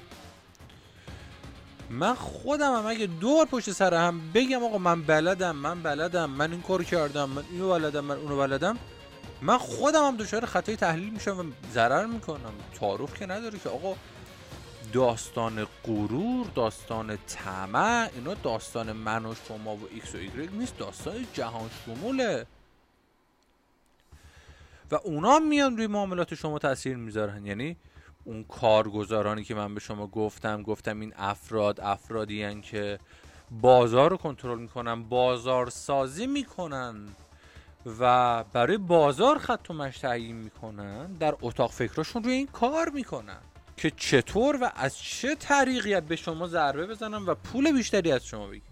من 1.90 2.14
خودم 2.14 2.74
هم 2.74 2.86
اگه 2.86 3.06
دو 3.06 3.34
بار 3.34 3.46
پشت 3.46 3.70
سر 3.70 3.94
هم 3.94 4.32
بگم 4.32 4.64
آقا 4.64 4.78
من 4.78 5.02
بلدم 5.02 5.56
من 5.56 5.82
بلدم 5.82 6.30
من 6.30 6.52
این 6.52 6.62
کار 6.62 6.84
کردم 6.84 7.30
من 7.30 7.44
اینو 7.50 7.68
بلدم 7.68 8.04
من 8.04 8.16
اونو 8.16 8.36
بلدم. 8.36 8.78
من 9.42 9.58
خودم 9.58 10.04
هم 10.04 10.16
دچار 10.16 10.46
خطای 10.46 10.76
تحلیل 10.76 11.10
میشم 11.10 11.38
و 11.38 11.44
ضرر 11.72 12.06
می‌کنم. 12.06 12.52
تعارف 12.80 13.18
که 13.18 13.26
نداره 13.26 13.58
که 13.58 13.68
آقا 13.68 13.96
داستان 14.92 15.66
غرور 15.84 16.46
داستان 16.54 17.18
طمع 17.26 18.08
اینا 18.14 18.34
داستان 18.34 18.92
من 18.92 19.26
و 19.26 19.34
شما 19.48 19.76
و 19.76 19.88
ایکس 19.90 20.14
و 20.14 20.18
ایگرگ 20.18 20.54
نیست 20.54 20.78
داستان 20.78 21.26
جهان 21.32 21.70
شموله. 21.84 22.46
و 24.90 24.94
اونا 24.94 25.38
میان 25.38 25.76
روی 25.76 25.86
معاملات 25.86 26.34
شما 26.34 26.58
تاثیر 26.58 26.96
می‌ذارن. 26.96 27.46
یعنی 27.46 27.76
اون 28.26 28.44
کارگزارانی 28.44 29.44
که 29.44 29.54
من 29.54 29.74
به 29.74 29.80
شما 29.80 30.06
گفتم 30.06 30.62
گفتم 30.62 31.00
این 31.00 31.12
افراد 31.16 31.80
افرادی 31.80 32.60
که 32.60 32.98
بازار 33.50 34.10
رو 34.10 34.16
کنترل 34.16 34.58
می‌کنن 34.58 35.02
بازار 35.02 35.70
سازی 35.70 36.26
می‌کنن 36.26 37.08
و 38.00 38.44
برای 38.44 38.78
بازار 38.78 39.38
خط 39.38 39.70
و 39.70 39.72
مش 39.74 39.98
تعیین 39.98 40.36
می‌کنن 40.36 41.12
در 41.12 41.36
اتاق 41.42 41.70
فکرشون 41.70 42.24
روی 42.24 42.32
این 42.32 42.46
کار 42.46 42.88
می‌کنن 42.88 43.38
که 43.76 43.90
چطور 43.90 44.58
و 44.62 44.70
از 44.74 44.98
چه 44.98 45.34
طریقی 45.34 46.00
به 46.00 46.16
شما 46.16 46.46
ضربه 46.46 46.86
بزنن 46.86 47.22
و 47.26 47.34
پول 47.34 47.72
بیشتری 47.72 48.12
از 48.12 48.26
شما 48.26 48.46
بگیرن. 48.46 48.66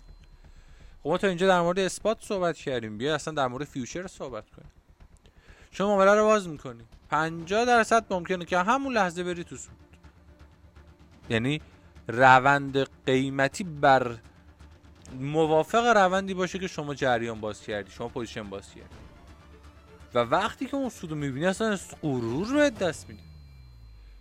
خب 1.03 1.09
ما 1.09 1.19
تا 1.19 1.29
اینجا 1.29 1.47
در 1.47 1.61
مورد 1.61 1.79
اثبات 1.79 2.19
صحبت 2.21 2.57
کردیم. 2.57 2.99
بیا 2.99 3.15
اصلا 3.15 3.35
در 3.35 3.47
مورد 3.47 3.65
فیوچر 3.65 4.07
صحبت 4.07 4.51
کنیم. 4.51 4.71
شما 5.75 5.87
معامله 5.87 6.15
رو 6.15 6.25
باز 6.25 6.49
می‌کنی. 6.49 6.85
50 7.11 7.65
درصد 7.65 8.05
ممکنه 8.11 8.45
که 8.45 8.59
همون 8.59 8.93
لحظه 8.93 9.25
بری 9.25 9.45
تو 9.45 9.57
سود. 9.57 9.75
یعنی 11.31 11.61
روند 12.09 12.87
قیمتی 13.07 13.65
بر 13.65 14.17
موافق 15.21 15.97
روندی 15.97 16.35
باشه 16.35 16.59
که 16.59 16.67
شما 16.67 16.95
جریان 16.95 17.41
باز 17.41 17.61
کردی 17.63 17.91
شما 17.91 18.09
position 18.09 18.43
باز 18.43 18.75
کردی. 18.75 18.95
و 20.15 20.19
وقتی 20.19 20.67
که 20.67 20.77
اون 20.77 20.89
سود 20.89 21.11
رو 21.11 21.17
می‌بینی 21.17 21.47
اصلا 21.47 21.79
غرور 22.03 22.47
رو 22.47 22.71
دست 22.71 23.09
میدی 23.09 23.23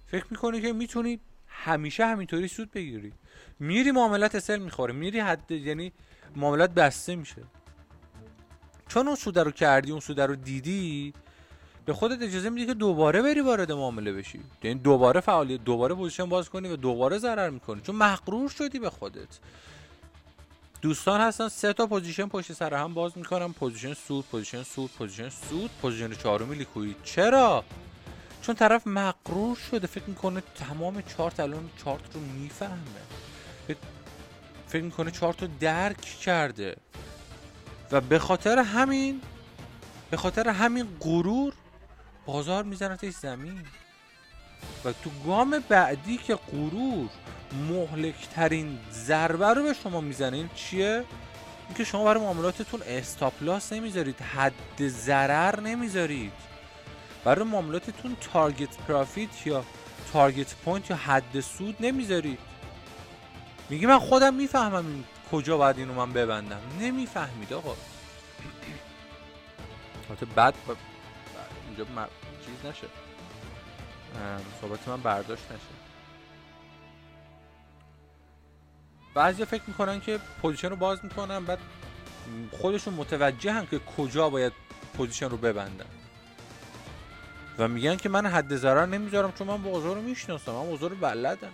فکر 0.08 0.26
می‌کنی 0.32 0.62
که 0.62 0.74
می‌تونی 0.74 1.20
همیشه 1.48 2.06
همینطوری 2.06 2.48
سود 2.48 2.72
بگیری. 2.72 3.14
میری 3.60 3.92
معاملات 3.92 4.36
SL 4.36 4.58
می‌خوره 4.58 4.94
میری 4.94 5.20
حد 5.20 5.52
یعنی 5.52 5.94
معاملات 6.36 6.70
بسته 6.70 7.16
میشه. 7.16 7.44
چون 8.88 9.08
اون 9.08 9.16
سود 9.16 9.40
رو 9.40 9.52
کردی 9.52 9.92
اون 9.92 10.00
سود 10.00 10.20
رو 10.20 10.36
دیدی 10.36 11.14
به 11.86 11.94
خودت 11.94 12.22
اجازه 12.22 12.50
میدی 12.50 12.66
که 12.66 12.74
دوباره 12.74 13.22
بری 13.22 13.42
وارد 13.42 13.72
معامله 13.72 14.13
بشی؟ 14.13 14.40
یعنی 14.63 14.80
دوباره 14.80 15.20
فعالیت 15.20 15.63
دوباره 15.63 15.96
position 15.96 16.30
باز 16.30 16.50
کنی 16.50 16.70
و 16.70 16.75
دوباره 16.75 17.18
ضرر 17.18 17.50
می‌کنی. 17.50 17.82
چون 17.82 17.96
مغرور 17.96 18.50
شدی 18.50 18.80
به 18.80 18.90
خودت. 18.90 19.40
دوستان 20.82 21.22
هستن 21.22 21.48
سه 21.48 21.74
تا 21.74 21.88
position 21.88 22.28
پشت 22.28 22.54
سر 22.54 22.74
هم 22.74 22.94
باز 22.94 23.18
می‌کنم. 23.18 23.54
position 23.54 23.94
سود 23.94 24.25
position 24.25 24.63
سود 24.63 24.92
position 24.92 25.30
سود. 25.30 25.70
position 25.82 26.13
چهارمی 26.13 26.56
liquid 26.56 26.96
چرا؟ 27.04 27.63
چون 28.42 28.56
طرف 28.56 28.88
مغرور 28.88 29.56
شده. 29.56 29.88
فکر 29.88 30.04
می‌کنه 30.08 30.44
تمام 30.56 31.02
چارت 31.02 31.40
الان 31.40 31.70
چارت 31.84 32.16
رو 32.16 32.22
می‌فهمه. 32.22 32.78
فکر 34.68 34.84
می‌کنه 34.84 35.12
چارت 35.12 35.42
رو 35.42 35.48
درک 35.60 36.02
کرده. 36.02 36.75
و 37.92 38.02
به 38.02 38.20
خاطر 38.20 38.60
همین 38.60 39.22
به 40.12 40.18
خاطر 40.18 40.50
همین 40.50 40.88
غرور 41.00 41.54
بازار 42.25 42.63
میزنتش 42.63 43.13
زمین. 43.13 43.62
و 44.86 44.92
تو 44.92 45.10
گام 45.25 45.63
بعدی 45.70 46.18
که 46.18 46.36
غرور 46.36 47.10
مهلکترین 47.70 48.80
ضربه 48.92 49.48
رو 49.48 49.63
به 49.63 49.74
شما 49.74 50.01
می‌زنه 50.01 50.38
این 50.38 50.50
چیه؟ 50.56 51.03
اینکه 51.68 51.84
شما 51.84 52.03
برای 52.03 52.24
معاملاتتون 52.24 52.82
stop 52.82 53.28
loss 53.28 53.74
نمی‌ذارید 53.74 54.22
حد 54.22 54.88
ضرر 54.88 55.60
نمی‌ذارید. 55.60 56.34
برای 57.24 57.46
معاملاتتون 57.46 58.18
target 58.34 58.78
profit 58.78 59.48
یا 59.48 59.63
target 60.13 60.56
point 60.56 60.90
یا 60.89 60.96
حد 60.96 61.39
سود 61.39 61.75
نمی‌ذارید. 61.80 62.39
میگی 63.70 63.86
من 63.86 64.00
خودم 64.00 64.34
می‌فهمم 64.34 64.88
این 64.88 65.03
کجا 65.32 65.58
باید 65.58 65.77
اینو 65.77 65.94
من 65.94 66.13
ببندم. 66.13 66.62
نمی‌فهمید 66.80 67.53
آقا. 67.53 67.75
البته 70.10 70.25
بعد 70.25 70.53
اینجا 71.77 72.08
چیز 72.46 72.72
نشه. 72.72 72.88
صحبت 74.62 74.88
من 74.88 75.01
برداشت 75.01 75.46
نشه. 75.46 75.62
بعضی 79.13 79.46
فکر 79.46 79.63
می‌کنن 79.68 80.01
که 80.01 80.20
position 80.42 80.70
رو 80.70 80.75
باز 80.75 81.00
می‌کنن 81.03 81.46
بعد 81.46 81.60
خودشون 82.51 82.94
متوجه 82.94 83.51
هم 83.51 83.65
که 83.65 83.80
کجا 83.80 84.30
باید 84.30 84.53
position 84.98 85.30
رو 85.30 85.38
ببندن. 85.38 85.86
و 87.58 87.68
میگن 87.68 87.96
که 87.96 88.10
من 88.10 88.25
حد 88.25 88.56
ضرر 88.56 88.86
نمی‌ذارم 88.86 89.32
چون 89.32 89.48
من 89.48 89.63
بازار 89.63 89.96
رو 89.96 90.01
می‌شناسم 90.01 90.51
من 90.51 90.70
بازار 90.70 90.89
رو 90.89 90.96
بلدم. 90.96 91.51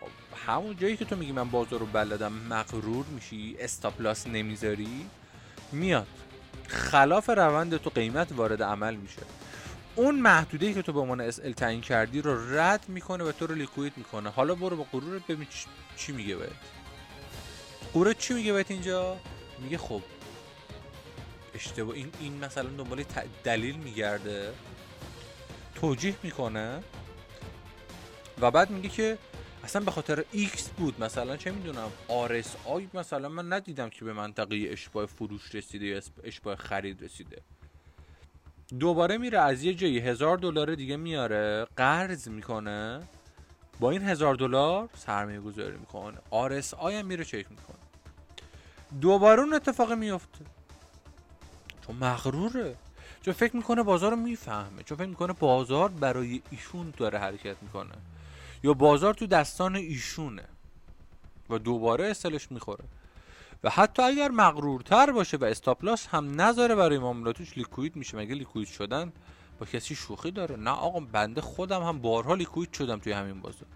خب، 0.00 0.08
همون 0.46 0.76
جایی 0.76 0.96
که 0.96 1.04
تو 1.04 1.16
میگی 1.16 1.32
من 1.32 1.50
بازار 1.50 1.80
رو 1.80 1.86
بلدم 1.86 2.32
مغرور 2.32 3.06
میشی 3.06 3.56
stop 3.60 3.93
loss 3.93 4.26
نمی‌ذاری 4.26 5.06
میاد. 5.72 6.06
خلاف 6.68 7.30
روند 7.30 7.76
تو 7.76 7.90
قیمت 7.90 8.32
وارد 8.32 8.62
عمل 8.62 8.94
میشه. 8.94 9.22
اون 9.96 10.20
محدوده 10.20 10.74
که 10.74 10.82
تو 10.82 10.92
به 10.92 11.00
عنوان 11.00 11.20
SL 11.20 11.36
تعیین 11.36 11.80
کردی 11.80 12.22
رو 12.22 12.58
رد 12.58 12.84
می‌کنه 12.88 13.24
و 13.24 13.32
تو 13.32 13.46
رو 13.46 13.54
liquid 13.54 13.92
می‌کنه. 13.96 14.30
حالا 14.30 14.54
برو 14.54 14.76
با 14.76 14.86
غرور 14.92 15.20
ببین 15.28 15.46
چی 15.96 16.12
میگه 16.12 16.36
باید 16.36 16.76
غرور 17.94 18.12
چی 18.12 18.34
میگه 18.34 18.52
باید 18.52 18.66
اینجا؟ 18.68 19.16
میگه 19.58 19.78
خب 19.78 20.02
اشتباه 21.54 21.94
این 21.94 22.12
این 22.20 22.44
مثلا 22.44 22.68
دنبال 22.68 23.04
دلیل 23.44 23.76
میگرده. 23.76 24.52
توجیه 25.74 26.14
می‌کنه. 26.22 26.82
و 28.40 28.50
بعد 28.50 28.70
میگه 28.70 28.88
که 28.88 29.18
اصلا 29.66 29.84
به 29.84 29.90
خاطر 29.90 30.24
ایکس 30.32 30.68
بود 30.68 31.02
مثلا 31.02 31.36
چه 31.36 31.50
می‌دونم 31.50 31.90
RSI 32.08 32.88
مثلا 32.94 33.28
من 33.28 33.52
ندیدم 33.52 33.88
که 33.88 34.04
به 34.04 34.12
منطقه 34.12 34.66
اشباع 34.70 35.06
فروش 35.06 35.54
رسیده 35.54 35.86
یا 35.86 36.00
اشباع 36.24 36.56
خرید 36.56 37.04
رسیده. 37.04 37.42
دوباره 38.78 39.18
میره 39.18 39.38
از 39.38 39.64
یه 39.64 39.74
جایی 39.74 39.98
هزار 39.98 40.36
دلار 40.36 40.74
دیگه 40.74 40.96
میاره 40.96 41.66
قرض 41.76 42.28
می‌کنه. 42.28 43.02
با 43.80 43.90
این 43.90 44.02
هزار 44.02 44.34
دلار 44.34 44.88
سرمایه 44.94 45.40
گذاری 45.40 45.76
می‌کنه. 45.76 46.18
آرس 46.30 46.74
آی 46.74 46.96
هم 46.96 47.06
میره 47.06 47.24
چک 47.24 47.46
می‌کنه. 47.50 47.76
دوباره 49.00 49.42
اون 49.42 49.54
اتفاق 49.54 49.92
میفته 49.92 50.44
چون 51.86 51.96
مغروره. 51.96 52.76
چون 53.22 53.34
فکر 53.34 53.56
می‌کنه 53.56 53.82
بازار 53.82 54.10
رو 54.10 54.16
می‌فهمه. 54.16 54.82
چون 54.82 54.98
فکر 54.98 55.08
می‌کنه 55.08 55.32
بازار 55.32 55.88
برای 55.88 56.42
ایشون 56.50 56.94
داره 56.96 57.18
حرکت 57.18 57.56
می‌کنه. 57.62 57.94
یا 58.62 58.74
بازار 58.74 59.14
تو 59.14 59.26
دستان 59.26 59.76
ایشونه 59.76 60.44
و 61.50 61.58
دوباره 61.58 62.10
استلش 62.10 62.52
می‌خوره. 62.52 62.84
و 63.64 63.70
حتی 63.70 64.02
اگر 64.02 64.28
مغرورتر 64.28 65.12
باشه 65.12 65.36
و 65.36 65.44
استاپلاس 65.44 66.06
هم 66.06 66.40
نذاره 66.40 66.74
برای 66.74 66.98
معاملاتش 66.98 67.58
لیکوید 67.58 67.96
میشه. 67.96 68.16
مگه 68.16 68.34
لیکوید 68.34 68.68
شدن؟ 68.68 69.12
با 69.58 69.66
کسی 69.66 69.94
شوخی 69.94 70.30
داره. 70.30 70.56
نه 70.56 70.70
آقا 70.70 71.00
بنده 71.00 71.40
خودم 71.40 71.82
هم 71.82 71.98
بارها 71.98 72.34
لیکوید 72.34 72.72
شدم 72.72 72.98
توی 72.98 73.12
همین 73.12 73.40
بازار. 73.40 73.68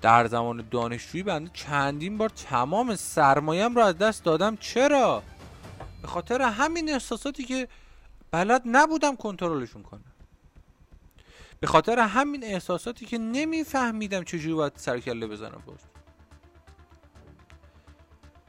در 0.00 0.26
زمان 0.26 0.64
دانشجویی 0.70 1.22
بنده 1.22 1.50
چندین 1.54 2.18
بار 2.18 2.28
تمام 2.28 2.96
سرمایم 2.96 3.74
رو 3.74 3.82
از 3.82 3.98
دست 3.98 4.24
دادم. 4.24 4.56
چرا؟ 4.56 5.22
به 6.02 6.08
خاطر 6.08 6.42
همین 6.42 6.92
احساساتی 6.92 7.44
که 7.44 7.68
بلد 8.30 8.62
نبودم 8.64 9.16
کنترلشون 9.16 9.82
کنم. 9.82 10.09
به 11.60 11.66
خاطر 11.66 11.98
همین 11.98 12.44
احساساتی 12.44 13.06
که 13.06 13.18
نمیفهمیدم 13.18 14.24
چجوری 14.24 14.54
باید 14.54 14.72
سرکله 14.76 15.26
بزنم 15.26 15.62
باز. 15.66 15.78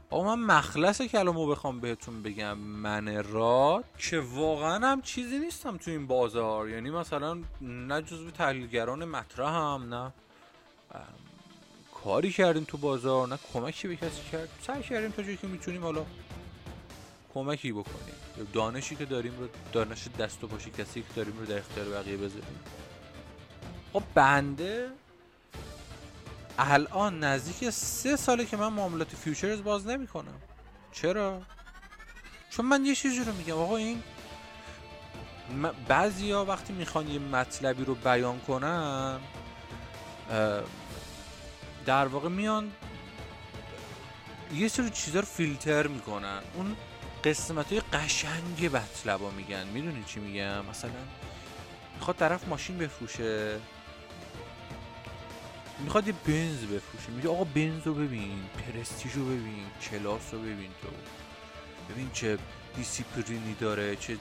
آقا 0.10 0.36
من 0.36 0.58
مخلص 0.58 1.02
کلامو 1.02 1.48
بخوام 1.48 1.80
بهتون 1.80 2.24
بگم. 2.24 2.58
من 2.58 3.24
را 3.24 3.84
که 3.98 4.20
واقعا 4.20 4.88
هم 4.88 5.02
چیزی 5.02 5.40
نیستم 5.40 5.78
تو 5.78 5.92
این 5.92 6.08
بازار. 6.08 6.70
یعنی 6.70 6.90
مثلا 6.90 7.40
نه 7.62 8.02
جزو 8.02 8.32
تحلیلگران 8.32 9.06
مطرح 9.06 9.54
هم 9.54 9.94
نه 9.94 10.12
کاری 12.04 12.32
کردیم 12.32 12.64
تو 12.64 12.78
بازار 12.78 13.28
نه 13.28 13.40
کمکی 13.54 13.88
به 13.88 13.96
کسی 13.96 14.22
کرد. 14.32 14.50
سعی 14.62 14.84
کردیم 14.84 15.12
تا 15.12 15.24
جایی 15.24 15.38
که 15.38 15.48
می‌تونیم 15.48 15.84
حالا 15.84 16.06
کمکی 17.34 17.72
بکنیم. 17.72 18.16
دانشی 18.54 18.96
که 18.96 19.06
داریم 19.06 19.40
رو 19.40 19.48
دانش 19.72 20.08
دست 20.20 20.44
و 20.44 20.48
پاشی 20.48 20.72
کسی 20.72 21.02
که 21.02 21.08
داریم 21.16 21.38
رو 21.40 21.46
در 21.46 21.58
اختیار 21.58 21.90
بقیه 21.90 22.18
بذاریم. 22.18 22.60
خب 23.94 24.04
بنده 24.16 24.90
الان 26.60 27.24
نزدیک 27.24 27.70
سه 27.70 28.16
ساله 28.16 28.46
که 28.46 28.58
من 28.58 28.68
معاملات 28.68 29.16
فیوچرز 29.16 29.64
باز 29.64 29.88
نمی 29.88 30.08
کنم 30.08 30.42
چرا؟ 30.92 31.42
چون 32.50 32.66
من 32.66 32.86
یه 32.86 32.96
چیزی 32.96 33.24
رو 33.24 33.34
میگم. 33.34 33.58
آقا 33.58 33.78
این 33.78 34.04
بعضی 35.88 36.32
ها 36.32 36.46
وقتی 36.46 36.74
می‌خوان 36.74 37.08
یه 37.08 37.20
مطلبی 37.20 37.86
رو 37.86 37.96
بیان 37.96 38.40
کنن 38.40 39.20
در 41.86 42.08
واقع 42.08 42.30
میان 42.30 42.72
یه 44.54 44.68
سری 44.68 44.90
چیزا 44.90 45.20
رو 45.20 45.26
فیلتر 45.26 45.88
می‌کنن. 45.88 46.42
اون 46.54 46.76
قسمت 47.24 47.72
های 47.72 47.82
قشنگ 47.94 48.66
مطلب 48.76 49.22
میگن. 49.22 49.68
می‌دونی 49.68 50.04
چی 50.04 50.20
میگم؟ 50.20 50.66
مثلا 50.66 50.92
می‌خواد 51.96 52.18
طرف 52.18 52.48
ماشین 52.48 52.78
بفروشه. 52.78 53.60
می‌خواد 55.84 56.08
یه 56.08 56.14
بنز 56.28 56.60
بفروشه 56.60 57.10
میگه 57.16 57.30
آقا 57.30 57.44
بنز 57.44 57.88
رو 57.88 57.94
ببین 57.94 58.44
پرستیج 58.58 59.14
رو 59.14 59.26
ببین 59.26 59.66
کلاس 59.92 60.34
رو 60.34 60.40
ببین 60.40 60.70
تو. 60.82 60.88
ببین 61.94 62.10
چه 62.14 62.38
دیسیپلینی 62.76 63.56
داره 63.60 63.96
چه 63.96 64.18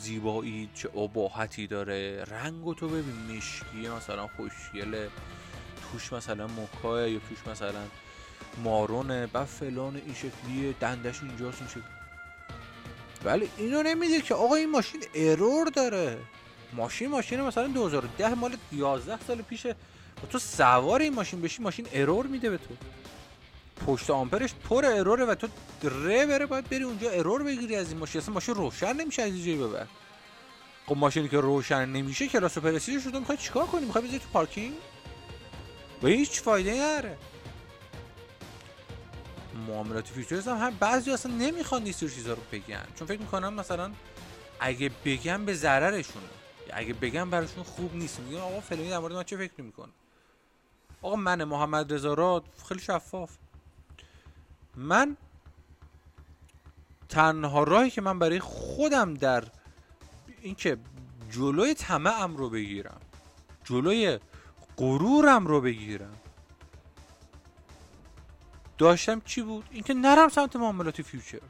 زیبایی 0.00 0.68
چه 0.74 0.98
اباحتی 0.98 1.66
داره. 1.66 2.24
رنگ 2.24 2.74
تو 2.74 2.88
ببین 2.88 3.36
مشکیه 3.36 3.90
مثلا 3.90 4.26
خوشگله. 4.36 5.10
توش 5.92 6.12
مثلا 6.12 6.46
مکاه 6.46 7.10
یا 7.10 7.20
توش 7.28 7.52
مثلا 7.52 7.82
مارونه. 8.64 9.26
بعد 9.26 9.46
فلان 9.46 9.96
این 9.96 10.14
شکلیه. 10.14 10.74
دندش 10.80 11.22
اینجاست 11.22 11.58
این 11.60 11.70
شکلی 11.70 11.82
ولی 13.24 13.48
اینو 13.56 13.82
نمیده 13.82 14.20
که 14.20 14.34
آقا 14.34 14.54
این 14.54 14.70
ماشین 14.70 15.04
error 15.14 15.66
داره. 15.66 16.18
ماشین 16.72 17.10
ماشین 17.10 17.40
مثلا 17.40 17.66
2010 17.66 18.34
مال 18.34 18.56
11 18.72 19.18
سال 19.26 19.42
پیشه. 19.42 19.76
و 20.24 20.26
تو 20.26 20.38
سوار 20.38 21.00
این 21.00 21.14
ماشین 21.14 21.40
بشی 21.40 21.62
ماشین 21.62 21.86
error 21.92 22.26
میده 22.26 22.50
به 22.50 22.58
تو. 22.58 22.74
پشت 23.86 24.10
آمپرش 24.10 24.54
پر 24.54 24.84
error 24.84 25.17
ه 25.17 25.24
و 25.24 25.34
تو 25.34 25.48
ره 25.82 26.26
بره 26.26 26.46
باید 26.46 26.68
بری 26.68 26.82
اونجا 26.82 27.10
error 27.10 27.42
بگیری 27.42 27.76
از 27.76 27.88
این 27.88 27.98
ماشین. 27.98 28.20
اصلا 28.20 28.34
ماشین 28.34 28.54
روشن 28.54 28.92
نمیشه 28.92 29.22
از 29.22 29.32
اینجایی 29.32 29.56
ببر. 29.56 29.86
خب 30.86 30.96
ماشینی 30.96 31.28
که 31.28 31.40
روشن 31.40 31.88
نمیشه 31.88 32.28
کلاس 32.28 32.56
و 32.56 32.60
پرستیژ 32.60 33.02
شده 33.02 33.18
می‌خوای 33.18 33.38
چیکار 33.38 33.66
کنی؟ 33.66 33.86
می‌خوای 33.86 34.04
بذاری 34.04 34.18
تو 34.18 34.28
پارکینگ؟ 34.32 34.74
و 36.02 36.06
هیچ 36.06 36.40
فایده 36.40 36.72
نداره 36.72 37.16
معاملات 39.68 40.06
فیوچرز 40.08 40.48
هم, 40.48 40.56
هم 40.56 40.76
بعضی 40.80 41.10
اصلا 41.10 41.32
نمی‌خوان 41.32 41.84
این 41.84 41.92
چیزا 41.92 42.32
رو 42.32 42.42
بگن. 42.52 42.84
چون 42.98 43.08
فکر 43.08 43.20
می‌کنم 43.20 43.54
مثلا 43.54 43.92
اگه 44.60 44.90
بگم 45.04 45.44
به 45.44 45.54
ضررشونه 45.54 46.26
اگه 46.72 46.92
بگم 46.94 47.30
براشون 47.30 47.62
خوب 47.62 47.96
نیست 47.96 48.20
میگن 48.20 48.40
آقا 48.40 48.60
فلانی 48.60 48.90
در 48.90 48.98
مورد 48.98 49.14
من 49.14 49.24
چه 49.24 49.36
فکر 49.36 49.62
می‌کنه؟ 49.62 49.92
آقا 51.02 51.16
من 51.16 51.44
محمد 51.44 51.92
رضا 51.92 52.42
خیلی 52.68 52.80
شفاف. 52.80 53.30
من 54.76 55.16
تنها 57.08 57.62
راهی 57.62 57.90
که 57.90 58.00
من 58.00 58.18
برای 58.18 58.40
خودم 58.40 59.14
در 59.14 59.44
اینکه 60.42 60.78
جلوی 61.30 61.74
طمعم 61.74 62.36
رو 62.36 62.50
بگیرم 62.50 63.00
جلوی 63.64 64.18
غرورم 64.76 65.46
رو 65.46 65.60
بگیرم 65.60 66.16
داشتم 68.78 69.20
چی 69.24 69.42
بود؟ 69.42 69.64
اینکه 69.70 69.94
نرم 69.94 70.28
سمت 70.28 70.56
معاملات 70.56 71.02
futures 71.02 71.40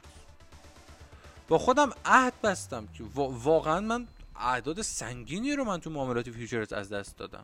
با 1.47 1.57
خودم 1.57 1.91
عهد 2.05 2.33
بستم 2.41 2.87
که 2.87 3.03
واقعا 3.15 3.79
من 3.79 4.07
اعداد 4.35 4.81
سنگینی 4.81 5.55
رو 5.55 5.63
من 5.63 5.79
تو 5.79 5.89
معاملات 5.89 6.29
futures 6.29 6.73
از 6.73 6.89
دست 6.89 7.17
دادم. 7.17 7.43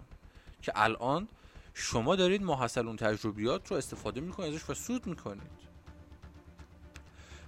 که 0.62 0.72
الان 0.76 1.28
شما 1.74 2.16
دارید 2.16 2.44
محصل 2.44 2.88
اون 2.88 2.96
تجربیات 2.96 3.72
رو 3.72 3.78
استفاده 3.78 4.22
می‌کنید 4.22 4.54
ازش 4.54 4.70
و 4.70 4.74
سود 4.74 5.08
می‌کنید. 5.08 5.70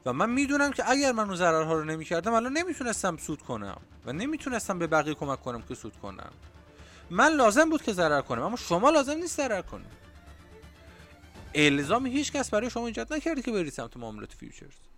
و 0.06 0.14
من 0.14 0.30
می‌دونم 0.30 0.72
که 0.72 0.90
اگر 0.90 1.12
من 1.12 1.24
اون 1.24 1.36
ضررها 1.36 1.74
رو 1.74 1.84
نمی‌کردم 1.84 2.34
الان 2.34 2.58
نمی‌تونستم 2.58 3.18
سود 3.18 3.42
کنم 3.42 3.82
و 4.06 4.14
نمی‌تونستم 4.14 4.80
به 4.80 4.88
بقیه 4.88 5.14
کمک 5.14 5.42
کنم 5.42 5.62
که 5.62 5.76
سود 5.76 5.96
کنم. 5.96 6.32
من 7.10 7.34
لازم 7.34 7.70
بود 7.70 7.82
که 7.82 7.94
ضرر 7.94 8.22
کنم 8.22 8.42
اما 8.42 8.56
شما 8.56 8.90
لازم 8.90 9.14
نیست 9.14 9.38
ضرر 9.38 9.62
کنید 9.62 10.02
الزام 11.56 12.06
هیچ 12.06 12.32
کس 12.32 12.50
برای 12.50 12.70
شما 12.70 12.88
ایجاد 12.88 13.14
نکرده 13.14 13.42
که 13.42 13.52
برید 13.52 13.74
سمت 13.74 13.98
معاملات 13.98 14.34
futures. 14.34 14.91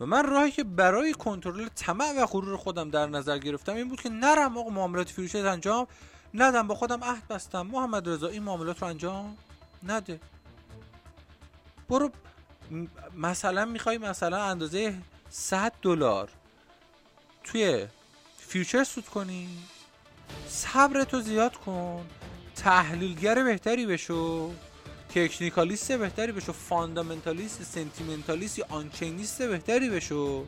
و 0.00 0.06
من 0.06 0.26
راهی 0.26 0.50
که 0.50 0.64
برای 0.64 1.12
کنترل 1.12 1.68
طمع 1.68 2.12
و 2.22 2.26
غرور 2.26 2.56
خودم 2.56 2.90
در 2.90 3.06
نظر 3.06 3.38
گرفتم 3.38 3.74
این 3.74 3.88
بود 3.88 4.00
که 4.00 4.08
نرم 4.08 4.58
آقا 4.58 4.70
معاملات 4.70 5.08
futures 5.08 5.44
انجام 5.44 5.86
ندم 6.34 6.66
با 6.66 6.74
خودم 6.74 7.04
عهد 7.04 7.28
بستم. 7.28 7.62
محمد 7.66 8.08
رضا 8.08 8.28
این 8.28 8.42
معاملات 8.42 8.82
رو 8.82 8.88
انجام 8.88 9.36
نده. 9.82 10.20
برو 11.88 12.10
مثلا 13.16 13.64
می‌خوای 13.64 13.98
مثلا 13.98 14.44
اندازه 14.44 14.94
100 15.30 15.72
دلار 15.82 16.28
توی 17.44 17.86
future 18.38 18.84
سود 18.84 19.06
کنی؟ 19.06 19.48
صبرتو 20.48 21.20
زیاد 21.20 21.56
کن. 21.56 22.06
تحلیلگر 22.56 23.44
بهتری 23.44 23.86
بشو. 23.86 24.52
technicalist 25.14 25.92
بهتری 25.92 26.32
بشو 26.32 26.52
fundamentalist 26.52 27.62
sentimentalist 27.62 28.58
یا 28.58 28.66
on-chainist 28.68 29.42
بهتری 29.42 29.90
بشو. 29.90 30.46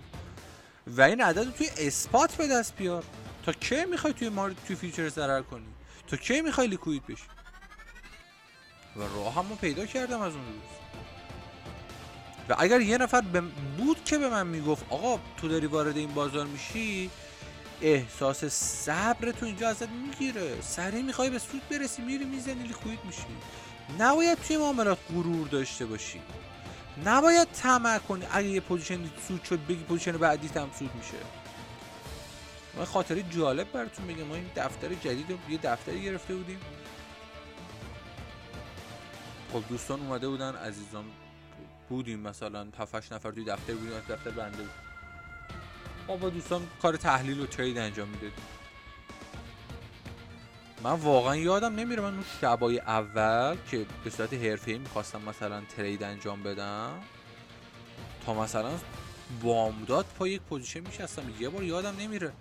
و 0.87 1.03
این 1.03 1.20
عدد 1.20 1.51
توی 1.51 1.68
spot 1.78 2.37
به 2.37 2.46
دست 2.46 2.77
بیار. 2.77 3.05
تا 3.46 3.53
کی 3.53 3.85
می‌خوای 3.85 4.12
توی 4.12 4.29
مار 4.29 4.55
توی 4.66 4.77
future 4.76 5.08
ضرر 5.09 5.42
کنی؟ 5.42 5.66
تا 6.07 6.16
کی 6.16 6.40
می‌خوای 6.40 6.66
liquid 6.66 7.06
بشی؟ 7.07 7.22
و 8.96 9.01
راه 9.01 9.35
همون 9.35 9.59
پیدا 9.59 9.87
کردم 9.87 10.20
از 10.20 10.33
اون 10.33 10.44
روز. 10.44 10.62
و 12.48 12.57
اگر 12.59 12.81
یه 12.81 12.98
نفر 12.98 13.20
بود 13.79 14.05
که 14.05 14.18
به 14.18 14.29
من 14.29 14.46
می‌گفت 14.46 14.85
آقا 14.90 15.20
تو 15.37 15.48
داری 15.48 15.66
وارد 15.66 15.96
این 15.96 16.14
بازار 16.14 16.46
میشی 16.46 17.11
احساس 17.83 18.44
صبر 18.44 19.33
تو 19.33 19.46
اینجا 19.46 19.68
ازت 19.68 19.88
می‌گیره. 19.88 20.61
سریع 20.61 21.03
می‌خوای 21.03 21.31
به 21.31 21.38
سود 21.38 21.68
برسی 21.68 22.03
میری 22.03 22.25
می‌زنی 22.25 22.62
liquid 22.62 22.98
میشی. 23.05 23.27
نباید 23.98 24.38
توی 24.38 24.56
معاملات 24.56 24.98
غرور 25.08 25.48
داشته 25.48 25.86
باشی. 25.86 26.20
نباید 27.04 27.48
طمع 27.48 27.98
کنی 27.98 28.26
اگه 28.32 28.48
یه 28.48 28.60
position 28.61 29.11
سود 29.28 29.44
شد 29.44 29.66
بگی 29.66 29.84
position 29.85 30.12
بعدی 30.12 30.48
هم 30.48 30.70
سود 30.78 30.94
میشه. 30.94 31.16
ما 32.76 32.84
خاطره 32.84 33.22
جالب 33.22 33.72
براتون 33.72 34.06
بگم 34.06 34.22
ما 34.22 34.34
این 34.34 34.50
دفتر 34.56 34.94
جدید 34.94 35.30
رو 35.30 35.38
یه 35.48 35.58
دفتری 35.58 36.02
گرفته 36.02 36.34
بودیم. 36.34 36.60
خب 39.52 39.62
دوستان 39.68 40.00
اومده 40.00 40.28
بودن 40.28 40.56
عزیزان 40.56 41.04
بودیم 41.88 42.20
مثلا 42.20 42.66
7 42.78 43.12
نفر 43.12 43.30
توی 43.30 43.44
دفتر 43.44 43.74
بودیم 43.74 43.92
از 43.92 44.06
دفتر 44.08 44.30
بنده 44.30 44.56
بود. 44.56 44.70
ما 46.08 46.16
با 46.16 46.28
دوستان 46.28 46.68
کار 46.82 46.96
تحلیل 46.96 47.40
و 47.40 47.46
ترید 47.46 47.78
انجام 47.78 48.08
می‌دادیم. 48.08 48.32
من 50.82 50.92
واقعا 50.92 51.36
یادم 51.36 51.74
نمیره 51.74 52.02
من 52.02 52.14
اون 52.14 52.24
شبای 52.40 52.78
اول 52.78 53.56
که 53.70 53.86
به 54.04 54.10
صورت 54.10 54.34
حرفه‌ای 54.34 54.78
می‌خواستم 54.78 55.22
مثلا 55.22 55.62
ترید 55.76 56.02
انجام 56.02 56.42
بدم 56.42 57.00
تا 58.26 58.34
مثلا 58.34 58.70
بامداد 59.42 60.06
پا 60.18 60.28
یک 60.28 60.40
پوزیشن 60.40 60.80
میشستم. 60.80 61.22
یه 61.40 61.48
بار 61.48 61.62
یادم 61.62 61.96
نمیره. 61.98 62.32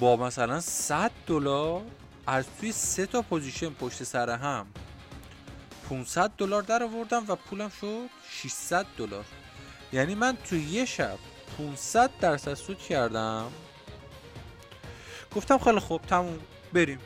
با 0.00 0.16
مثلا 0.16 0.60
100 0.60 1.10
دلار 1.26 1.82
از 2.26 2.44
توی 2.60 2.72
سه 2.72 3.06
تا 3.06 3.22
position 3.22 3.70
پشت 3.70 4.02
سر 4.02 4.30
هم 4.30 4.66
500 5.88 6.30
دلار 6.38 6.62
در 6.62 6.82
آوردم 6.82 7.24
و 7.28 7.36
پولم 7.36 7.68
شد 7.80 8.06
600 8.30 8.86
دلار. 8.98 9.24
یعنی 9.92 10.14
من 10.14 10.36
توی 10.36 10.60
یه 10.60 10.84
شب 10.84 11.18
500 11.58 12.10
درصد 12.20 12.54
سود 12.54 12.78
کردم. 12.78 13.52
گفتم 15.36 15.58
خیلی 15.58 15.80
خوب 15.80 16.02
تموم. 16.02 16.38
بریم. 16.74 16.98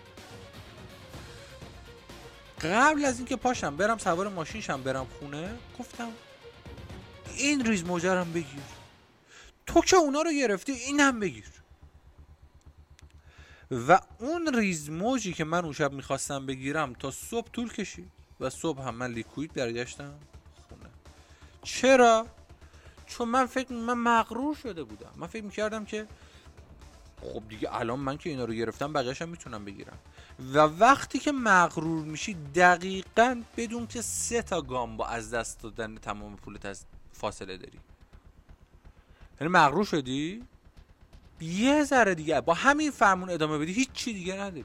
قبل 2.61 3.05
از 3.05 3.19
اینکه 3.19 3.37
پاشم 3.37 3.77
برم 3.77 3.99
سوار 3.99 4.29
ماشینشم 4.29 4.83
برم 4.83 5.07
خونه 5.19 5.59
گفتم 5.79 6.11
این 7.37 7.67
ریز 7.67 7.85
موجرم 7.85 8.33
بگیر. 8.33 8.63
تو 9.67 9.81
که 9.81 9.97
اونا 9.97 10.23
رو 10.23 10.33
گرفتی 10.33 10.73
این 10.73 11.01
هم 11.01 11.21
بگیر. 11.21 11.45
و 13.71 14.01
اون 14.19 14.55
ریز 14.55 14.91
موجی 14.91 15.33
که 15.33 15.45
من 15.45 15.65
اون 15.65 15.73
شب 15.73 15.93
می‌خواستم 15.93 16.47
بگیرم 16.47 16.93
تا 16.93 17.11
صبح 17.11 17.51
طول 17.51 17.73
کشید 17.73 18.11
و 18.41 18.51
صبح 18.51 18.83
هم 18.83 18.95
من 18.95 19.11
لیکوید 19.11 19.53
برگشتم 19.53 20.15
خونه. 20.69 20.91
چرا؟ 21.63 22.27
چون 23.07 23.29
من 23.29 23.47
فکر 23.47 23.73
من 23.73 23.99
مغرور 23.99 24.55
شده 24.55 24.85
بودم. 24.85 25.13
من 25.17 25.27
فکر 25.27 25.45
می‌کردم 25.45 25.85
که 25.85 26.07
خب 27.23 27.43
دیگه 27.49 27.75
الان 27.75 27.99
من 27.99 28.17
که 28.17 28.31
اینا 28.31 28.45
رو 28.45 28.53
گرفتم 28.53 28.93
بقیه‌اش 28.93 29.23
هم 29.23 29.29
می‌تونم 29.29 29.65
بگیرم. 29.65 29.99
و 30.55 30.59
وقتی 30.59 31.19
که 31.19 31.33
مغرور 31.33 32.05
میشی 32.05 32.37
دقیقا 32.55 33.43
بدون 33.57 33.87
که 33.87 34.03
سه 34.03 34.43
تا 34.43 34.63
گام 34.63 34.97
با 34.97 35.07
از 35.07 35.35
دست 35.35 35.63
دادن 35.63 35.95
تمام 35.95 36.37
پولت 36.37 36.67
از 36.67 36.85
فاصله 37.13 37.57
داری. 37.57 37.79
یعنی 39.41 39.53
مغرور 39.53 39.85
شدی؟ 39.85 40.45
یه 41.41 41.85
ذره 41.85 42.15
دیگه. 42.15 42.41
با 42.41 42.55
همین 42.55 42.91
فرمون 42.91 43.31
ادامه 43.31 43.59
بدی 43.59 43.73
هیچ 43.73 43.93
چی 43.93 44.13
دیگه 44.13 44.35
نداری. 44.35 44.65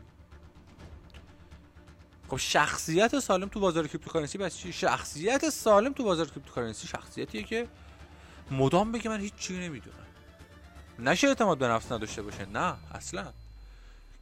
خب 2.29 2.37
شخصیت 2.37 3.19
سالم 3.19 3.47
تو 3.47 3.59
بازار 3.59 3.87
cryptocurrency 3.87 4.37
پس 4.37 4.57
چی؟ 4.57 4.73
شخصیت 4.73 5.49
سالم 5.49 5.93
تو 5.93 6.03
بازار 6.03 6.29
cryptocurrency 6.29 6.87
شخصیتیه 6.87 7.43
که 7.43 7.67
مدام 8.51 8.91
بگه 8.91 9.09
من 9.09 9.19
هیچ 9.19 9.35
چی 9.35 9.59
نمی‌دونم. 9.59 10.02
نشه 10.99 11.27
اعتماد 11.27 11.57
به 11.57 11.67
نفس 11.67 11.91
نداشته 11.91 12.21
باشه. 12.21 12.45
نه 12.45 12.75
اصلا. 12.91 13.33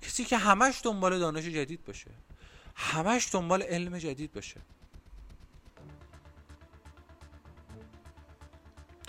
کسی 0.01 0.25
که 0.25 0.37
همش 0.37 0.81
دنبال 0.83 1.19
دانش 1.19 1.43
جدید 1.43 1.85
باشه. 1.85 2.11
همش 2.75 3.29
دنبال 3.31 3.61
علم 3.61 3.97
جدید 3.97 4.33
باشه. 4.33 4.61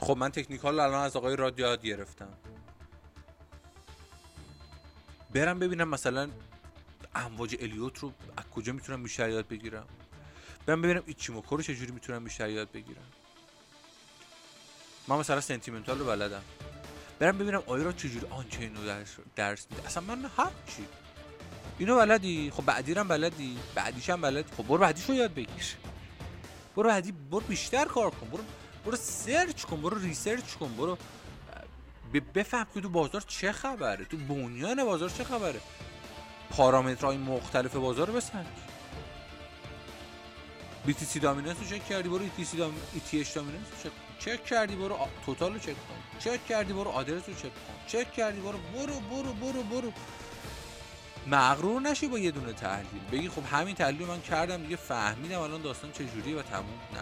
خب 0.01 0.17
من 0.17 0.29
technical 0.29 0.81
الان 0.81 1.05
از 1.05 1.17
آقای 1.17 1.37
رادیو 1.37 1.67
یاد 1.67 1.83
گرفتم. 1.83 2.33
برم 5.35 5.59
ببینم 5.59 5.89
مثلا 5.89 6.31
امواج 7.15 7.57
الیوت 7.61 7.99
رو 7.99 8.13
از 8.37 8.45
کجا 8.45 8.73
می‌تونم 8.73 9.03
بیشتر 9.03 9.29
یاد 9.29 9.49
بگیرم؟ 9.49 9.87
برم 10.67 10.83
ببینم 10.83 11.03
ایچیموکو 11.07 11.57
رو 11.57 11.63
چجوری 11.63 11.93
می‌تونم 11.93 12.25
بیشتر 12.25 12.51
یاد 12.51 12.73
بگیرم؟ 12.73 13.07
من 15.09 15.17
مثلا 15.17 15.41
sentimental 15.41 15.99
رو 15.99 16.05
بلدم. 16.05 16.43
برم 17.19 17.39
ببینم 17.39 17.63
آیا 17.67 17.83
را 17.83 17.93
چجوری 17.93 18.27
on-chain 18.31 18.77
رو 18.77 18.85
درس, 18.87 19.17
درس 19.37 19.67
میده. 19.71 19.87
اصلا 19.87 20.03
من 20.03 20.31
هر 20.37 20.51
چی؟ 20.77 20.85
اینو 21.79 21.97
بلدی؟ 21.97 22.51
خب 22.51 22.65
بعدی 22.65 22.93
هم 22.93 23.09
بلدی؟ 23.09 23.59
بعدیش 23.75 24.11
هم 24.11 24.21
بلدی؟ 24.21 24.49
خب 24.57 24.67
برو 24.67 24.79
بعدیش 24.79 25.05
رو 25.05 25.15
یاد 25.15 25.35
بگیر. 25.35 25.77
برو 26.77 26.89
بعدی 26.89 27.13
برو 27.13 27.41
بیشتر 27.41 27.85
کار 27.85 28.11
کن. 28.11 28.29
برو 28.29 28.43
برو 28.85 28.97
search 28.97 29.65
کن 29.65 29.83
برو 29.83 29.99
research 29.99 30.55
کن 30.55 30.77
برو 30.77 30.99
بفهم 32.35 32.67
که 32.75 32.81
تو 32.81 32.89
بازار 32.89 33.21
چه 33.27 33.53
خبره؟ 33.53 34.05
تو 34.05 34.17
بنیان 34.17 34.85
بازار 34.85 35.09
چه 35.09 35.25
خبره؟ 35.25 35.61
پارامترهای 36.51 37.17
مختلف 37.17 37.77
بازار 37.77 38.07
رو 38.07 38.13
بسنج. 38.13 38.47
BTC 40.87 41.19
dominance 41.19 41.57
رو 41.59 41.67
چک 41.67 41.89
کردی؟ 41.89 42.09
برو 42.09 42.27
ETC 42.27 42.57
dom... 42.57 42.75
ETH 42.95 43.35
dominance 43.35 43.67
رو 43.71 43.91
چک 43.91 44.12
چک 44.25 44.45
کردی 44.45 44.77
برو 44.77 44.95
آ... 44.95 45.07
total 45.27 45.53
رو 45.53 45.59
چک 45.59 45.67
کن 45.67 46.19
چک 46.19 46.47
کردی 46.47 46.73
برو 46.73 46.91
آدرس 46.91 47.29
رو 47.29 47.35
چک 47.35 47.43
کن 47.43 47.75
چک 47.87 48.13
کردی 48.13 48.41
برو 48.41 48.59
برو 48.59 49.01
برو 49.01 49.33
برو 49.33 49.63
برو 49.63 49.93
مغرور 51.27 51.81
نشی 51.81 52.07
با 52.09 52.19
یه 52.19 52.31
دونه 52.31 52.53
تحلیل 52.53 53.03
بگی 53.13 53.29
خب 53.29 53.43
همین 53.53 53.75
تحلیل 53.75 54.07
من 54.07 54.21
کردم 54.21 54.63
دیگه 54.63 54.77
فهمیدم 54.77 55.41
الان 55.41 55.63
داستان 55.63 55.93
چجوریه 55.93 56.37
و 56.37 56.43
تموم 56.43 56.81
نه 56.93 57.01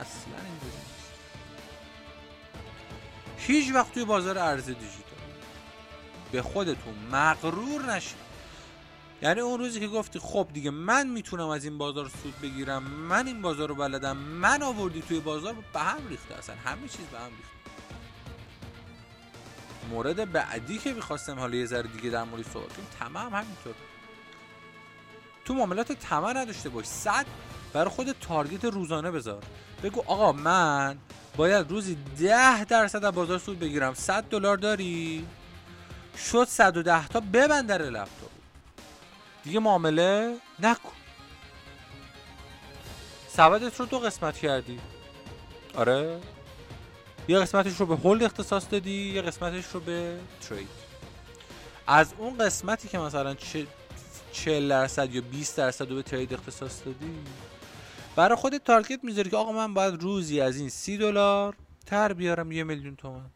اصلا 0.00 0.34
اینجوری 0.50 0.76
نیست 0.76 1.12
هیچ 3.38 3.74
وقت 3.74 3.92
توی 3.94 4.04
بازار 4.04 4.38
ارز 4.38 4.66
دیجیتال 4.66 5.18
به 6.32 6.42
خودتون 6.42 6.94
مغرور 7.12 7.94
نشید 7.94 8.31
یعنی 9.22 9.40
اون 9.40 9.58
روزی 9.58 9.80
که 9.80 9.88
گفتی 9.88 10.18
خب 10.18 10.48
دیگه 10.52 10.70
من 10.70 11.06
می‌تونم 11.06 11.48
از 11.48 11.64
این 11.64 11.78
بازار 11.78 12.10
سود 12.22 12.40
بگیرم 12.42 12.82
من 12.82 13.26
این 13.26 13.42
بازار 13.42 13.68
رو 13.68 13.74
بلدم 13.74 14.16
من 14.16 14.62
آوردی 14.62 15.02
توی 15.02 15.20
بازار 15.20 15.56
به 15.72 15.80
هم 15.80 16.08
ریخته 16.08 16.34
اصلا 16.34 16.56
همه 16.64 16.88
چیز 16.88 17.06
به 17.12 17.18
هم 17.18 17.30
ریخته. 17.30 17.52
مورد 19.90 20.32
بعدی 20.32 20.78
که 20.78 20.92
می‌خواستم 20.92 21.38
حالا 21.38 21.56
یه 21.56 21.66
ذره 21.66 21.88
دیگه 21.88 22.10
در 22.10 22.24
مورد 22.24 22.44
صحبت 22.52 22.72
کنیم 22.76 22.88
تمام 23.00 23.34
همینطور. 23.34 23.74
تو 25.44 25.54
معاملات 25.54 25.92
طمع 25.92 26.32
نداشته 26.32 26.68
باش 26.68 26.86
صد 26.86 27.26
برای 27.72 27.90
خود 27.90 28.12
تارگت 28.12 28.64
روزانه 28.64 29.10
بذار. 29.10 29.42
بگو 29.82 30.02
آقا 30.06 30.32
من 30.32 30.98
باید 31.36 31.70
روزی 31.70 31.96
ده 32.18 32.64
درصد 32.64 33.04
از 33.04 33.14
بازار 33.14 33.38
سود 33.38 33.58
بگیرم 33.58 33.94
100 33.94 34.24
دلار 34.24 34.56
داری؟ 34.56 35.26
شد 36.30 36.46
110 36.48 37.08
تا 37.08 37.20
ببند 37.20 37.66
در 37.66 37.82
لپتاپ. 37.82 38.31
دیگه 39.44 39.60
معامله 39.60 40.36
نکن. 40.58 40.92
سبدت 43.28 43.80
رو 43.80 43.86
دو 43.86 43.98
قسمت 43.98 44.36
کردی. 44.38 44.80
آره. 45.74 46.20
یه 47.28 47.38
قسمتش 47.38 47.80
رو 47.80 47.86
به 47.86 47.96
هولد 47.96 48.22
اختصاص 48.22 48.66
دادی 48.70 49.12
یه 49.14 49.22
قسمتش 49.22 49.66
رو 49.66 49.80
به 49.80 50.18
ترید. 50.48 50.68
از 51.86 52.14
اون 52.18 52.38
قسمتی 52.38 52.88
که 52.88 52.98
مثلا 52.98 53.36
40 54.32 54.68
درصد 54.68 55.14
یا 55.14 55.20
20 55.20 55.56
درصد 55.56 55.90
رو 55.90 55.96
به 55.96 56.02
ترید 56.02 56.34
اختصاص 56.34 56.84
دادی 56.84 57.18
برای 58.16 58.36
خودت 58.36 58.64
تارگت 58.64 59.04
می‌ذاری 59.04 59.30
که 59.30 59.36
آقا 59.36 59.52
من 59.52 59.74
باید 59.74 60.02
روزی 60.02 60.40
از 60.40 60.56
این 60.56 60.68
سی 60.68 60.98
دلار 60.98 61.56
تر 61.86 62.12
بیارم 62.12 62.52
یه 62.52 62.64
میلیون 62.64 62.96
تومن. 62.96 63.30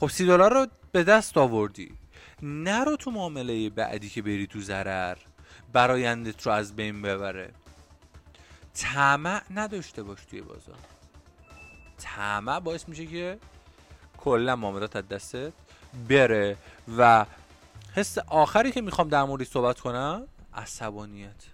خب 0.00 0.08
سی 0.08 0.26
دلار 0.26 0.52
رو 0.54 0.66
به 0.92 1.04
دست 1.04 1.36
آوردی. 1.36 1.92
نرو 2.42 2.96
تو 2.96 3.10
معامله 3.10 3.70
بعدی 3.70 4.08
که 4.08 4.22
بری 4.22 4.46
تو 4.46 4.60
ضرر. 4.60 5.18
برایندت 5.72 6.46
رو 6.46 6.52
از 6.52 6.76
بین 6.76 7.02
ببره. 7.02 7.52
طمع 8.74 9.42
نداشته 9.50 10.02
باش 10.02 10.24
توی 10.24 10.40
بازار. 10.40 10.78
طمع 11.98 12.60
باعث 12.60 12.88
میشه 12.88 13.06
که 13.06 13.38
کلا 14.18 14.56
معاملات 14.56 14.96
از 14.96 15.08
دستت 15.08 15.52
بره 16.08 16.56
و 16.98 17.26
حس 17.94 18.18
آخری 18.18 18.72
که 18.72 18.80
می‌خوام 18.80 19.08
در 19.08 19.24
موردش 19.24 19.48
صحبت 19.48 19.80
کنم 19.80 20.26
عصبانیت. 20.54 21.44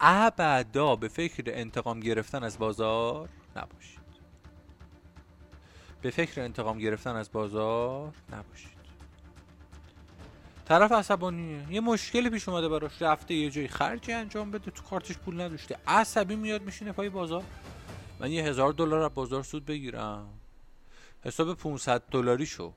ابدا 0.00 0.96
به 0.96 1.08
فکر 1.08 1.44
انتقام 1.46 2.00
گرفتن 2.00 2.44
از 2.44 2.58
بازار 2.58 3.28
نباشید 3.56 3.97
به 6.02 6.10
فکر 6.10 6.40
انتقام 6.40 6.78
گرفتن 6.78 7.16
از 7.16 7.32
بازار 7.32 8.12
نباشید. 8.32 8.78
طرف 10.64 10.92
عصبانیه 10.92 11.66
یه 11.70 11.80
مشکلی 11.80 12.30
پیش 12.30 12.48
اومده 12.48 12.68
براش. 12.68 13.02
رفته 13.02 13.34
یه 13.34 13.50
جایی 13.50 13.68
خرجی 13.68 14.12
انجام 14.12 14.50
بده. 14.50 14.70
تو 14.70 14.82
کارتش 14.82 15.18
پول 15.18 15.40
نداشته. 15.40 15.76
عصبی 15.86 16.36
میاد 16.36 16.62
میشینه 16.62 16.92
پای 16.92 17.08
بازار. 17.08 17.44
من 18.20 18.32
یه 18.32 18.44
هزار 18.44 18.72
دلار 18.72 19.00
از 19.00 19.14
بازار 19.14 19.42
سود 19.42 19.64
بگیرم. 19.64 20.28
حساب 21.24 21.54
500 21.54 22.02
دلاری 22.10 22.46
شو 22.46 22.72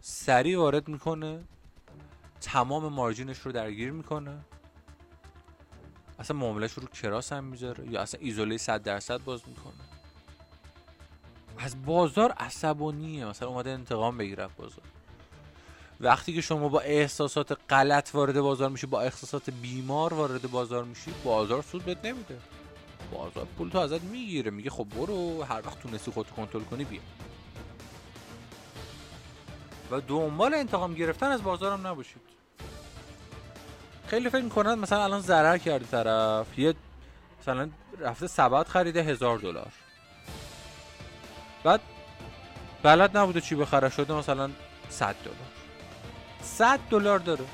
سریع 0.00 0.58
وارد 0.58 0.88
می‌کنه. 0.88 1.44
تمام 2.40 2.92
مارجینش 2.92 3.38
رو 3.38 3.52
درگیر 3.52 3.90
می‌کنه. 3.90 4.38
اصلا 6.18 6.36
معاملش 6.36 6.72
رو 6.72 6.86
کراس 6.86 7.32
هم 7.32 7.44
می‌ذاره. 7.44 7.88
یا 7.88 8.00
اصلا 8.00 8.20
ایزوله 8.20 8.56
100 8.56 8.82
درصد 8.82 9.24
باز 9.24 9.42
می‌کنه. 9.48 9.89
از 11.64 11.84
بازار 11.86 12.32
عصبانیه. 12.32 13.26
مثلا 13.26 13.48
اومده 13.48 13.70
انتقام 13.70 14.18
بگیره 14.18 14.48
بازار. 14.56 14.84
وقتی 16.00 16.34
که 16.34 16.40
شما 16.40 16.68
با 16.68 16.80
احساسات 16.80 17.58
غلط 17.70 18.14
وارد 18.14 18.40
بازار 18.40 18.70
میشی 18.70 18.86
با 18.86 19.00
احساسات 19.00 19.50
بیمار 19.50 20.14
وارد 20.14 20.50
بازار 20.50 20.84
میشی 20.84 21.12
بازار 21.24 21.62
سود 21.62 21.84
بهت 21.84 22.04
نمیده. 22.04 22.38
بازار 23.12 23.46
پول 23.58 23.68
تو 23.68 23.78
ازت 23.78 24.02
می‌گیره. 24.02 24.50
میگه 24.50 24.70
خب 24.70 24.86
برو 24.96 25.42
هر 25.42 25.62
وقت 25.66 25.82
تونستی 25.82 26.10
خودت 26.10 26.30
کنترل 26.30 26.62
کنی 26.62 26.84
بیا. 26.84 27.00
و 29.90 30.00
دنبال 30.00 30.54
انتقام 30.54 30.94
گرفتن 30.94 31.26
از 31.26 31.42
بازارم 31.42 31.86
نباشید. 31.86 32.22
خیلی 34.06 34.30
فکر 34.30 34.42
می‌کنن 34.42 34.74
مثلا 34.74 35.04
الان 35.04 35.20
ضرر 35.20 35.58
کرده 35.58 35.86
طرف. 35.86 36.58
یه 36.58 36.74
مثلا 37.42 37.70
رفته 37.98 38.26
سبد 38.26 38.66
خریده 38.66 39.02
هزار 39.02 39.38
دلار. 39.38 39.72
بعد 41.64 41.80
بلد 42.82 43.16
نبوده 43.16 43.40
چی 43.40 43.54
بخره 43.54 43.88
شده 43.88 44.14
مثلا 44.14 44.50
100 44.88 45.14
دلار. 45.24 45.36
100 46.42 46.78
دلار 46.90 47.18
داره. 47.18 47.44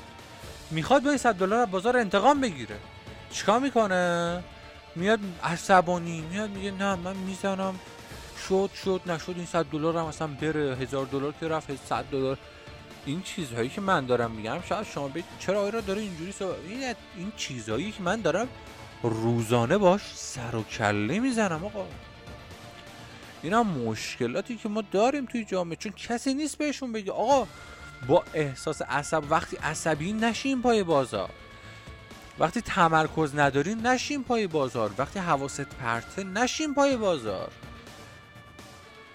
می‌خواد 0.71 1.03
با 1.03 1.17
100 1.17 1.35
دلار 1.35 1.59
از 1.59 1.71
بازار 1.71 1.97
انتقام 1.97 2.41
بگیره. 2.41 2.75
چیکار 3.31 3.59
می‌کنه؟ 3.59 4.43
میاد 4.95 5.19
عصبانی 5.43 6.21
میاد 6.21 6.49
میگه 6.49 6.71
نه 6.71 6.95
من 6.95 7.15
می‌زنم. 7.15 7.79
شد 8.49 8.69
شد 8.83 9.01
نشد 9.05 9.33
این 9.35 9.45
100 9.45 9.65
دلار 9.65 9.97
هم 9.97 10.05
اصلا 10.05 10.27
بره. 10.27 10.75
هزار 10.75 11.05
دلار 11.05 11.33
که 11.39 11.47
رفت 11.47 11.75
100 11.89 12.03
دلار. 12.11 12.37
این 13.05 13.21
چیزهایی 13.21 13.69
که 13.69 13.81
من 13.81 14.05
دارم 14.05 14.31
میگم 14.31 14.61
شاید 14.69 14.85
شما 14.85 15.07
بگید 15.07 15.25
چرا 15.39 15.61
آیرا 15.61 15.81
داره 15.81 16.01
اینجوری 16.01 16.31
سو... 16.31 16.53
این 16.67 16.95
این 17.17 17.31
چیزهایی 17.37 17.91
که 17.91 18.03
من 18.03 18.21
دارم 18.21 18.47
روزانه 19.03 19.77
باش 19.77 20.01
سر 20.15 20.55
و 20.55 20.63
کله 20.63 21.19
می‌زنم 21.19 21.65
آقا. 21.65 21.85
اینا 23.43 23.63
مشکلاتی 23.63 24.55
که 24.55 24.69
ما 24.69 24.83
داریم 24.91 25.25
توی 25.25 25.45
جامعه. 25.45 25.75
چون 25.75 25.91
کسی 25.91 26.33
نیست 26.33 26.57
بهشون 26.57 26.91
بگه 26.91 27.11
آقا 27.11 27.47
با 28.07 28.23
احساس 28.33 28.81
عصب 28.81 29.23
وقتی 29.29 29.57
عصبی 29.57 30.13
نشین 30.13 30.61
پای 30.61 30.83
بازار. 30.83 31.29
وقتی 32.39 32.61
تمرکز 32.61 33.35
ندارین 33.35 33.87
نشین 33.87 34.23
پای 34.23 34.47
بازار. 34.47 34.91
وقتی 34.97 35.19
حواست 35.19 35.61
پرته 35.61 36.23
نشین 36.23 36.73
پای 36.73 36.97
بازار. 36.97 37.51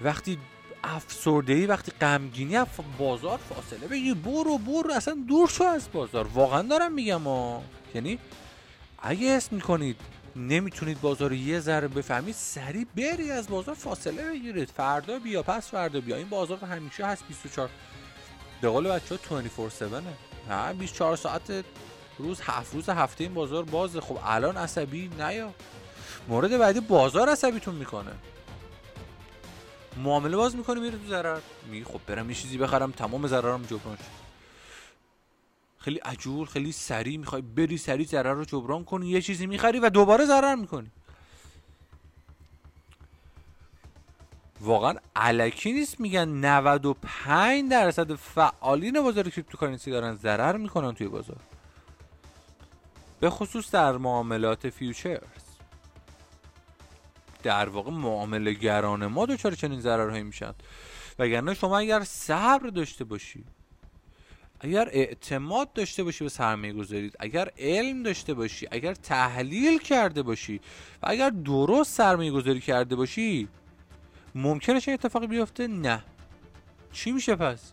وقتی 0.01 0.39
افسردگی 0.85 1.67
وقتی 1.67 1.93
غمگینی 2.01 2.57
از 2.57 2.67
بازار 2.99 3.39
فاصله 3.49 3.89
بگی 3.89 4.15
برو 4.15 4.59
برو 4.59 4.93
اصلا 4.95 5.17
دور 5.29 5.49
شو 5.49 5.65
از 5.65 5.89
بازار. 5.93 6.27
واقعا 6.27 6.63
دارم 6.63 6.93
میگم 6.93 7.23
ها. 7.23 7.63
یعنی 7.95 8.19
اگه 9.03 9.31
اسم 9.31 9.57
می‌کنید 9.57 9.97
نمی‌تونید 10.37 11.01
بازار 11.01 11.33
یه 11.33 11.61
ذره 11.61 11.88
بفهمید 11.88 12.35
سریع 12.35 12.87
بری 12.97 13.31
از 13.31 13.49
بازار 13.49 13.75
فاصله 13.75 14.31
بگیرید. 14.31 14.68
فردا 14.68 15.18
بیا 15.18 15.42
پس 15.42 15.71
فردا 15.71 16.01
بیا. 16.01 16.16
این 16.16 16.29
بازار 16.29 16.59
همیشه 16.59 17.07
هست 17.07 17.25
24 17.29 17.68
به 18.61 18.68
قول 18.68 18.88
بچه 18.88 19.18
ها 19.31 19.40
24 19.40 19.68
7 19.68 20.07
نه 20.51 20.73
24 20.73 21.16
ساعت 21.16 21.64
روز 22.18 22.40
هفت 22.40 22.75
روز 22.75 22.88
هفته 22.88 23.25
این 23.25 23.35
بازار 23.35 23.64
بازه. 23.64 24.01
خب 24.01 24.18
الان 24.25 24.57
عصبی 24.57 25.11
نیا. 25.18 25.55
مورد 26.29 26.59
بعدی 26.59 26.81
بازار 26.81 27.29
عصبیتون 27.29 27.75
می‌کنه. 27.75 28.12
معامله 29.97 30.37
باز 30.37 30.57
می‌کنی 30.57 30.81
میره 30.81 30.99
تو 30.99 31.09
ضرر. 31.09 31.40
میگی 31.71 31.85
خب 31.85 32.01
برم 32.07 32.31
یه 32.31 32.37
چیزی 32.37 32.59
بخرم 32.59 32.90
تمام 32.90 33.27
ضررم 33.27 33.62
جبران 33.62 33.97
شد 33.97 34.22
خیلی 35.83 35.99
عجول 35.99 36.47
خیلی 36.47 36.73
سریع 36.73 37.16
می‌خوای 37.16 37.42
بری 37.42 37.79
سریع 37.79 38.07
ضرر 38.07 38.33
رو 38.33 38.45
جبران 38.45 38.85
کنی 38.85 39.09
یه 39.09 39.23
چیزی 39.23 39.47
می‌خری 39.47 39.79
و 39.79 39.90
دوباره 39.90 40.25
ضرر 40.25 40.55
می‌کنی. 40.55 40.90
واقعا 44.61 44.95
الکی 45.17 45.73
نیست 45.73 46.01
میگن 46.01 46.29
95 46.29 47.71
درصد 47.71 48.14
فعالین 48.14 49.01
بازار 49.01 49.31
cryptocurrency 49.31 49.91
دارن 49.90 50.14
ضرر 50.14 50.57
می‌کنن 50.57 50.95
توی 50.95 51.09
بازار. 51.09 51.40
به 53.21 53.31
خصوص 53.31 53.71
در 53.71 53.92
معاملات 53.92 54.71
futures. 54.71 55.43
در 57.42 57.68
واقع 57.68 57.90
معامله 57.90 58.53
گران 58.53 59.07
ما 59.07 59.27
دچار 59.27 59.55
چنین 59.55 59.81
ضررهایی 59.81 60.23
میشن. 60.23 60.55
وگرنه 61.18 61.55
شما 61.55 61.79
اگر 61.79 62.05
صبر 62.05 62.68
داشته 62.68 63.05
باشی 63.05 63.45
اگر 64.64 64.88
اعتماد 64.92 65.72
داشته 65.72 66.05
باشی 66.05 66.25
به 66.25 66.31
سرمایه 66.31 66.72
گذارید 66.72 67.16
اگر 67.20 67.51
علم 67.59 68.03
داشته 68.03 68.35
باشی 68.35 68.68
اگر 68.70 68.94
تحلیل 68.94 69.79
کرده 69.79 70.22
باشی 70.22 70.61
و 71.03 71.07
اگر 71.09 71.31
درست 71.31 71.92
سرمایه 71.94 72.31
گذاری 72.31 72.61
کرده 72.61 72.96
باشی 72.96 73.48
ممکنه 74.35 74.81
چه 74.81 74.92
اتفاقی 74.92 75.27
بیفته؟ 75.27 75.66
نه. 75.66 76.05
چی 76.92 77.12
میشه 77.12 77.37
پس؟ 77.37 77.72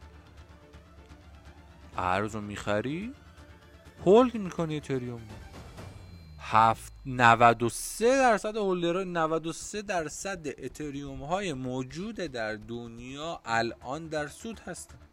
ارز 1.97 2.35
رو 2.35 2.41
می‌خری 2.41 3.13
هولد 4.05 4.35
می‌کنی 4.35 4.77
اتریوم 4.77 5.21
هفت 6.39 6.93
93 7.05 8.05
درصد 8.05 8.57
هولدرها 8.57 9.03
93 9.03 9.81
درصد 9.81 10.47
اتریوم 10.47 11.23
های 11.23 11.53
موجود 11.53 12.15
در 12.15 12.55
دنیا 12.55 13.41
الان 13.45 14.07
در 14.07 14.27
سود 14.27 14.59
هستند 14.59 15.08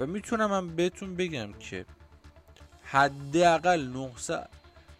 و 0.00 0.06
می‌تونم 0.06 0.50
من 0.50 0.76
بهتون 0.76 1.16
بگم 1.16 1.52
که 1.52 1.86
حداقل 2.84 3.80
900 3.80 4.48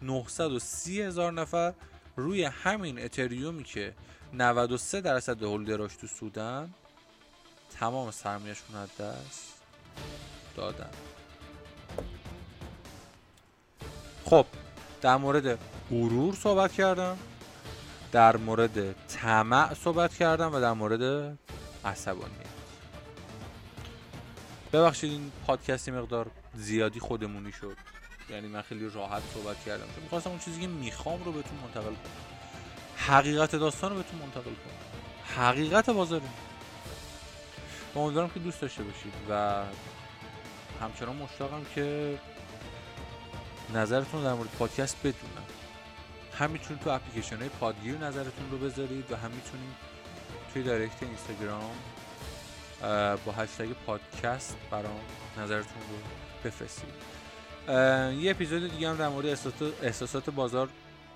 930 0.01 1.01
هزار 1.01 1.31
نفر 1.33 1.73
روی 2.15 2.43
همین 2.43 2.99
اتریومی 2.99 3.63
که 3.63 3.93
93 4.33 5.01
درصد 5.01 5.43
هولدراش 5.43 5.95
تو 5.95 6.07
سودن 6.07 6.73
تمام 7.79 8.11
سرمایهشون 8.11 8.75
از 8.75 8.97
دست 8.97 9.53
دادن. 10.55 10.89
خب 14.25 14.45
در 15.01 15.17
مورد 15.17 15.59
غرور 15.89 16.35
صحبت 16.35 16.71
کردم 16.71 17.17
در 18.11 18.37
مورد 18.37 19.07
طمع 19.07 19.73
صحبت 19.73 20.13
کردم 20.13 20.55
و 20.55 20.59
در 20.59 20.73
مورد 20.73 21.37
عصبانیت 21.85 22.50
ببخشید 24.73 25.11
این 25.11 25.31
پادکستی 25.47 25.91
مقدار 25.91 26.31
زیادی 26.53 26.99
خودمونی 26.99 27.51
شد. 27.51 27.77
یعنی 28.29 28.47
من 28.47 28.61
خیلی 28.61 28.89
راحت 28.89 29.21
صحبت 29.33 29.65
کردم. 29.65 29.85
چون 29.95 30.03
می‌خواستم 30.03 30.29
اون 30.29 30.39
چیزی 30.39 30.61
که 30.61 30.67
می‌خوام 30.67 31.23
رو 31.23 31.31
بهتون 31.31 31.57
منتقل 31.63 31.83
کنم. 31.83 31.95
حقیقت 32.95 33.55
داستان 33.55 33.91
رو 33.91 33.97
بهتون 33.97 34.19
منتقل 34.19 34.43
کنم. 34.43 35.43
حقیقت 35.45 35.89
بازاره 35.89 36.23
و 37.95 37.99
امیدوارم 37.99 38.29
که 38.29 38.39
دوست 38.39 38.61
داشته 38.61 38.83
باشید 38.83 39.13
و 39.29 39.63
همچنان 40.81 41.15
مشتاقم 41.15 41.65
که 41.75 42.19
نظرتون 43.73 44.23
در 44.23 44.33
مورد 44.33 44.49
پادکست 44.49 44.97
بدونم. 44.99 45.45
هم 46.39 46.51
می‌تونید 46.51 46.83
تو 46.83 46.89
اپلیکیشن 46.89 47.37
های 47.37 47.49
پادگیر 47.49 47.97
نظرتون 47.97 48.51
رو 48.51 48.57
بذارید 48.57 49.11
و 49.11 49.15
هم 49.15 49.31
می‌تونید 49.31 49.75
توی 50.53 50.63
direct 50.63 51.03
اینستاگرام 51.03 51.75
با 53.25 53.31
هشتگ 53.31 53.73
پادکست 53.85 54.57
برام 54.71 54.99
نظرتون 55.37 55.81
رو 55.89 55.97
بفرستید. 56.43 56.93
یه 58.23 58.31
اپیزود 58.31 58.71
دیگه 58.71 58.89
هم 58.89 58.97
در 58.97 59.09
مورد 59.09 59.25
احساسات 59.81 60.29
بازار 60.29 60.69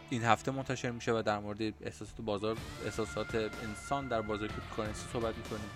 این 0.09 0.23
هفته 0.23 0.51
منتشر 0.51 0.91
میشه 0.91 1.11
و 1.11 1.21
در 1.25 1.39
مورد 1.39 1.61
احساسات 1.61 2.21
بازار 2.21 2.57
احساسات 2.85 3.35
انسان 3.35 4.07
در 4.07 4.21
بازار 4.21 4.47
cryptocurrency 4.47 5.05
صحبت 5.13 5.37
می‌کنیم. 5.37 5.69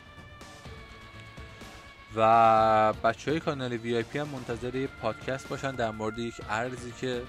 و 2.16 2.94
بچه 2.94 3.32
های 3.32 3.40
کانال 3.40 3.74
VIP 3.74 4.20
هم 4.20 4.28
منتظر 4.28 4.76
یه 4.76 4.88
پادکست 4.88 5.48
باشن 5.48 5.72
در 5.72 5.92
مورد 5.92 6.20
یک 6.20 6.36
ارزی 6.50 6.94
که 7.02 7.22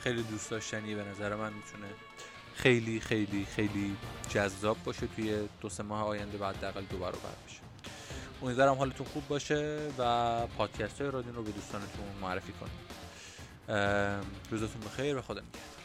خیلی 0.00 0.22
دوست 0.22 0.50
داشتنی 0.50 0.94
به 0.94 1.04
نظر 1.04 1.34
من 1.34 1.52
می‌تونه 1.52 1.86
خیلی 2.54 3.00
خیلی 3.00 3.46
خیلی 3.56 3.96
جذاب 4.30 4.76
باشه 4.84 5.06
توی 5.06 5.48
دو 5.60 5.68
سه 5.68 5.82
ماه 5.82 6.06
آینده 6.06 6.38
بعد 6.38 6.60
دقل 6.60 6.82
دو 6.82 6.98
برابر 6.98 7.34
بشه. 7.46 7.67
امیدوارم 8.42 8.74
حالتون 8.74 9.06
خوب 9.06 9.28
باشه 9.28 9.78
و 9.98 10.46
پادکست 10.46 11.00
های 11.00 11.10
رادین 11.10 11.34
رو 11.34 11.42
به 11.42 11.50
دوستانتون 11.50 12.04
معرفی 12.20 12.52
کنید 12.52 12.88
روزتون 14.50 14.80
بخیر 14.80 15.16
و 15.16 15.22
خدا 15.22 15.40
نگهدار. 15.40 15.77